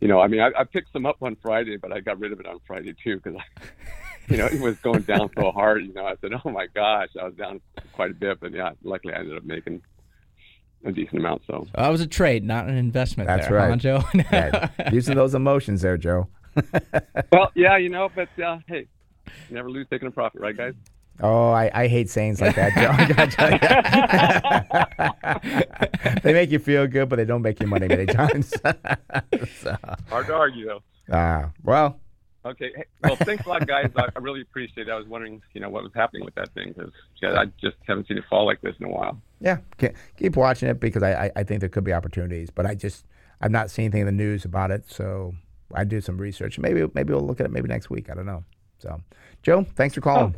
[0.00, 2.32] you know, I mean, I, I picked some up on Friday, but I got rid
[2.32, 3.40] of it on Friday too because,
[4.28, 5.86] you know, it was going down so hard.
[5.86, 7.60] You know, I said, "Oh my gosh," I was down
[7.92, 9.82] quite a bit, but yeah, luckily I ended up making
[10.84, 11.42] a decent amount.
[11.46, 13.28] So So that was a trade, not an investment.
[13.28, 13.78] That's there, huh, right.
[13.78, 14.02] Joe.
[14.14, 16.28] Yeah, Using those emotions there, Joe.
[17.32, 18.86] well, yeah, you know, but uh, hey,
[19.50, 20.74] never lose taking a profit, right, guys?
[21.20, 22.90] Oh, I, I hate sayings like that, Joe.
[22.92, 23.50] I gotta tell
[26.14, 26.20] you.
[26.22, 28.48] they make you feel good, but they don't make you money many times.
[29.60, 29.76] so,
[30.08, 31.14] Hard to argue, though.
[31.16, 31.98] uh, well,
[32.44, 32.70] Okay.
[32.76, 33.90] Hey, well, thanks a lot, guys.
[33.96, 34.90] I, I really appreciate it.
[34.92, 36.92] I was wondering, you know, what was happening with that thing because
[37.24, 39.20] I just haven't seen it fall like this in a while.
[39.40, 42.64] yeah, ke- keep watching it because I, I, I think there could be opportunities, but
[42.64, 43.04] I just
[43.40, 45.34] I've not seen anything in the news about it, so
[45.74, 46.56] I do some research.
[46.56, 48.10] Maybe maybe we'll look at it maybe next week.
[48.10, 48.44] I don't know.
[48.78, 49.00] So,
[49.42, 50.36] Joe, thanks for calling.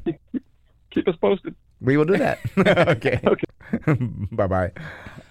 [0.98, 1.54] Keep us posted.
[1.80, 2.40] We will do that.
[2.58, 3.20] okay.
[3.24, 3.44] Okay.
[4.32, 4.72] bye bye.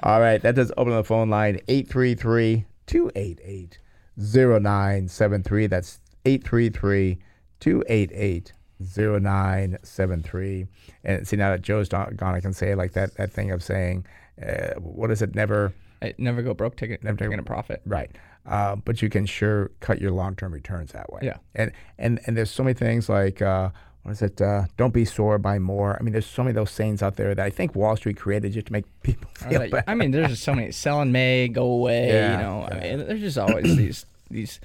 [0.04, 0.42] All right.
[0.42, 3.80] That does open the phone line 833 288
[4.18, 5.68] 0973.
[5.68, 7.20] That's 833
[7.60, 10.68] 288 0973.
[11.04, 13.62] And see, now that Joe's not gone, I can say like that, that thing of
[13.64, 14.06] saying,
[14.42, 15.36] uh, what is it?
[15.36, 15.74] Never.
[16.02, 17.82] Hey, never go broke, taking never taking a profit.
[17.86, 18.16] Right.
[18.46, 21.22] Uh, but you can sure cut your long-term returns that way.
[21.24, 21.38] Yeah.
[21.56, 23.72] And and and there's so many things like uh,
[24.08, 24.40] what is it?
[24.42, 25.98] Uh, don't be sore, buy more.
[26.00, 28.16] I mean, there's so many of those sayings out there that I think Wall Street
[28.16, 29.84] created just to make people feel Like, bad.
[29.86, 32.08] I mean, there's just so many sell in May, go away.
[32.08, 34.62] Yeah, you know, I mean, there's just always these these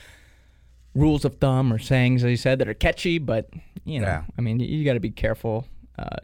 [0.95, 3.51] rules of thumb or sayings, as you said, that are catchy, but
[3.85, 4.23] you know, Yeah.
[4.39, 5.67] I mean, you, you got to be careful
[5.99, 6.19] uh,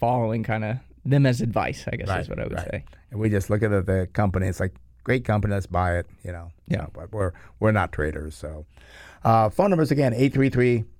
[0.00, 1.84] following kind of them as advice.
[1.92, 2.70] I guess is what I would right.
[2.70, 2.84] say.
[3.10, 4.46] And we just look at the, the company.
[4.46, 5.52] It's like great company.
[5.52, 6.06] Let's buy it.
[6.22, 6.50] You know.
[6.66, 6.76] Yeah.
[6.76, 8.34] You know, but we're we're not traders.
[8.34, 8.64] So,
[9.22, 10.14] uh, phone numbers again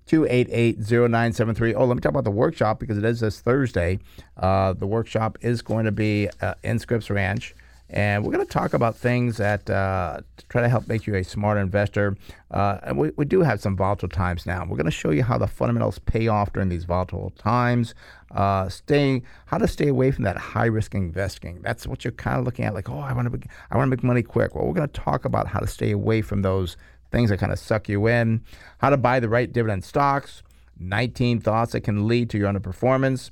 [0.09, 1.74] 833-288-0973.
[1.76, 3.98] Oh, let me talk about the workshop because it is this Thursday.
[4.36, 7.55] Uh, the workshop is going to be uh, in Scripps Ranch.
[7.90, 11.14] And we're going to talk about things that uh, to try to help make you
[11.14, 12.16] a smart investor.
[12.50, 14.62] Uh, and we, we do have some volatile times now.
[14.62, 17.94] We're going to show you how the fundamentals pay off during these volatile times.
[18.30, 21.61] Uh, staying, how to stay away from that high risk investing.
[21.62, 22.74] That's what you're kind of looking at.
[22.74, 24.55] Like, oh, I want to, I want to make money quick.
[24.55, 26.76] Well, we're going to talk about how to stay away from those
[27.14, 28.42] things that kind of suck you in.
[28.78, 30.42] How to buy the right dividend stocks.
[30.78, 33.30] 19 thoughts that can lead to your underperformance.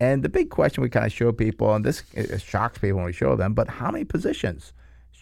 [0.00, 2.02] And the big question we kind of show people, and this
[2.38, 4.72] shocks people when we show them, but how many positions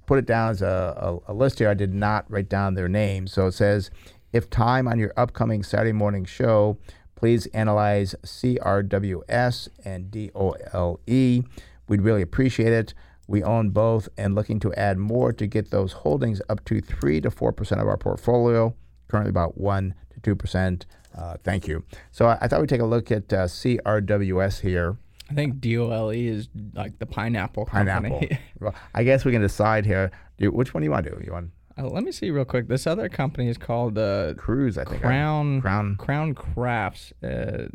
[0.07, 1.69] put it down as a, a, a list here.
[1.69, 3.33] I did not write down their names.
[3.33, 3.91] So it says,
[4.33, 6.79] if time on your upcoming Saturday morning show,
[7.15, 11.45] please analyze CRWS and DOLE.
[11.89, 12.95] We'd really appreciate it.
[13.27, 17.21] We own both and looking to add more to get those holdings up to 3
[17.23, 18.75] to 4% of our portfolio,
[19.09, 20.83] currently about 1 to 2%.
[21.17, 21.83] Uh, thank you.
[22.13, 24.99] So I, I, thought we'd take a look at uh, CRWS here.
[25.31, 28.11] I think DOLE is like the pineapple Pineapple.
[28.11, 28.39] company.
[28.61, 30.11] well, I guess we can decide here.
[30.39, 31.25] Do, which one do you want to do?
[31.25, 32.69] You want Uh, let me see real quick.
[32.69, 35.01] This other company is called uh, Cruise, I think.
[35.01, 35.97] Crown Crown.
[35.97, 37.13] Crown Crafts.
[37.25, 37.69] Uh,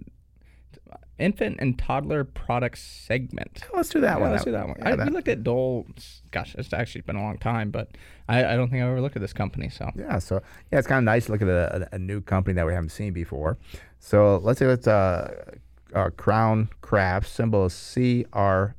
[1.19, 3.63] infant and toddler products segment.
[3.73, 4.31] Let's do that Yeah, one.
[4.31, 4.75] let's do that one.
[4.79, 5.85] Yeah, I, that- we looked at Dole.
[6.31, 7.89] Gosh, it's actually been a long time, but
[8.27, 9.69] I, I don't think I've ever looked at this company.
[9.69, 10.41] So Yeah, so
[10.71, 12.73] yeah, it's kind of nice to look at a, a, a new company that we
[12.73, 13.57] haven't seen before.
[13.99, 15.55] So let's say it's uh,
[15.93, 18.73] uh, Crown Crafts, symbol CRWS.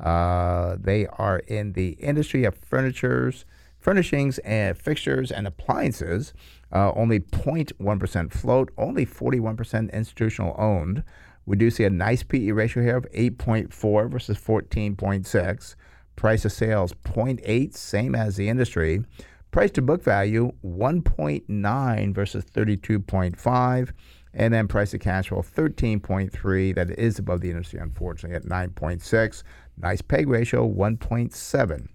[0.00, 3.44] Uh, they are in the industry of furnitures,
[3.78, 6.34] furnishings, and fixtures and appliances.
[6.72, 11.04] Uh, only 0.1% float, only 41% institutional owned.
[11.46, 15.76] We do see a nice PE ratio here of 8.4 versus 14.6.
[16.16, 19.04] Price of sales 0.8, same as the industry.
[19.52, 23.92] Price to book value 1.9 versus 32.5.
[24.34, 26.74] And then price to cash flow 13.3.
[26.74, 29.42] That is above the industry, unfortunately, at 9.6.
[29.78, 31.86] Nice peg ratio 1.7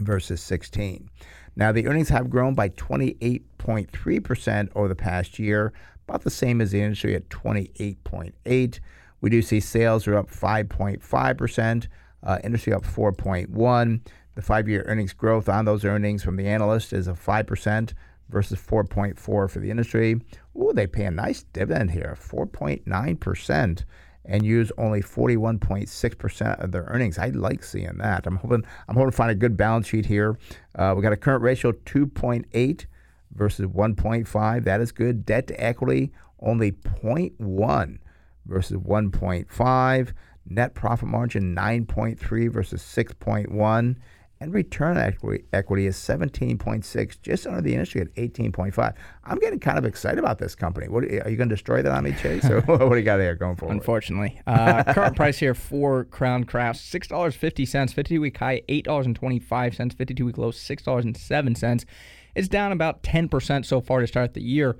[0.00, 1.08] versus 16.
[1.54, 5.72] Now, the earnings have grown by 28.3% over the past year,
[6.08, 8.80] about the same as the industry at 28.8.
[9.20, 11.86] We do see sales are up 5.5%,
[12.22, 14.00] uh, industry up 4.1.
[14.34, 17.92] The five-year earnings growth on those earnings from the analyst is a 5%
[18.30, 20.20] versus 4.4 for the industry.
[20.56, 23.84] Ooh, they pay a nice dividend here, 4.9%
[24.24, 27.18] and use only 41.6% of their earnings.
[27.18, 28.26] I like seeing that.
[28.26, 30.38] I'm hoping I'm hoping to find a good balance sheet here.
[30.74, 32.86] Uh, we got a current ratio 2.8
[33.32, 34.64] versus 1.5.
[34.64, 35.26] That is good.
[35.26, 37.98] Debt to equity only 0.1
[38.46, 40.12] versus 1.5.
[40.44, 43.96] Net profit margin 9.3 versus 6.1.
[44.42, 48.94] And return equity, equity is 17.6, just under the industry at 18.5.
[49.24, 50.88] I'm getting kind of excited about this company.
[50.88, 52.44] What are you going to destroy that on me, Chase?
[52.46, 53.74] Or what do you got there going forward?
[53.74, 57.92] Unfortunately, uh, current price here for Crown Crafts six dollars fifty cents.
[57.92, 59.94] Fifty week high eight dollars and twenty five cents.
[59.94, 61.86] Fifty two week low six dollars and seven cents.
[62.34, 64.76] It's down about ten percent so far to start the year.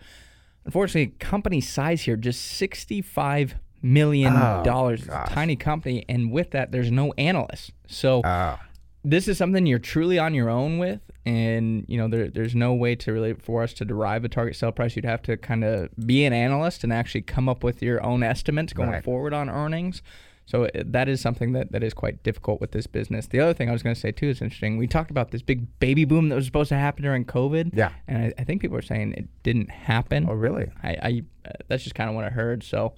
[0.64, 4.32] Unfortunately, company size here just sixty five million
[4.64, 5.04] dollars.
[5.04, 5.28] gosh.
[5.28, 7.70] Tiny company, and with that, there's no analysts.
[7.86, 8.60] So Ah.
[9.04, 12.72] This is something you're truly on your own with and you know there, there's no
[12.72, 15.64] way to really for us to derive a target sell price you'd have to kind
[15.64, 19.02] of be an analyst and actually come up with your own estimates going Right.
[19.04, 20.02] forward on earnings
[20.44, 23.68] so that is something that, that is quite difficult with this business the other thing
[23.68, 26.28] i was going to say too is interesting we talked about this big baby boom
[26.28, 27.90] that was supposed to happen during covid Yeah.
[28.08, 30.70] and i, I think people are saying it didn't happen Oh, really?
[30.82, 32.62] I, I uh, that's just kind of what I heard.
[32.62, 32.94] So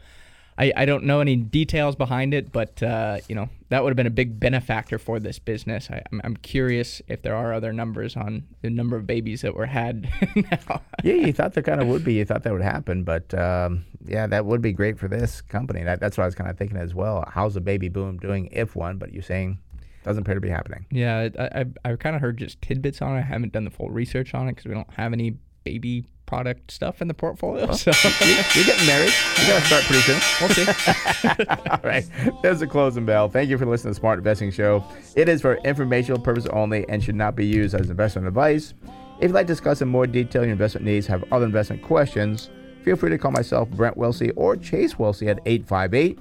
[0.56, 3.96] I, I don't know any details behind it, but uh, you know that would have
[3.96, 5.88] been a big benefactor for this business.
[5.90, 9.54] I, I'm, I'm curious if there are other numbers on the number of babies that
[9.54, 10.82] were had now.
[11.02, 12.14] Yeah, you thought there kind of would be.
[12.14, 15.82] You thought that would happen, but um, yeah, that would be great for this company.
[15.82, 17.24] That, that's what I was kind of thinking as well.
[17.28, 18.98] How's the baby boom doing, if one?
[18.98, 19.58] But you're saying
[20.04, 20.86] doesn't appear to be happening.
[20.90, 23.20] Yeah, I, I, I kind of heard just tidbits on it.
[23.20, 26.70] I haven't done the full research on it because we don't have any baby product
[26.70, 27.70] stuff in the portfolio.
[27.72, 27.90] So
[28.24, 29.12] You- You're getting married.
[29.40, 30.20] You got to start pretty soon.
[30.40, 30.66] we'll see.
[31.70, 32.04] All right,
[32.42, 33.28] there's a closing bell.
[33.28, 34.84] Thank you for listening to the Smart Investing Show.
[35.16, 38.74] It is for informational purpose only and should not be used as investment advice.
[39.18, 42.50] If you'd like to discuss in more detail your investment needs, have other investment questions,
[42.82, 46.18] feel free to call myself, Brent Wilsey, or Chase Wilsey at 858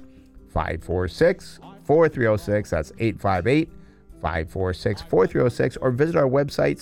[0.52, 2.70] 546 4306.
[2.70, 3.68] That's 858
[4.24, 5.76] 546 4306.
[5.76, 6.80] Or visit our website,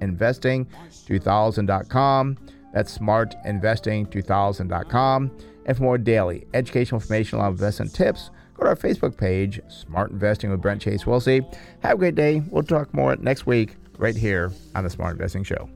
[0.00, 2.38] smartinvesting2000.com.
[2.72, 5.30] That's smartinvesting2000.com.
[5.66, 10.10] And for more daily educational information on investment tips, go to our Facebook page, Smart
[10.10, 11.44] Investing with Brent Chase Wilsey.
[11.82, 12.42] Have a great day.
[12.48, 15.68] We'll talk more next week right here on the Smart Investing Show.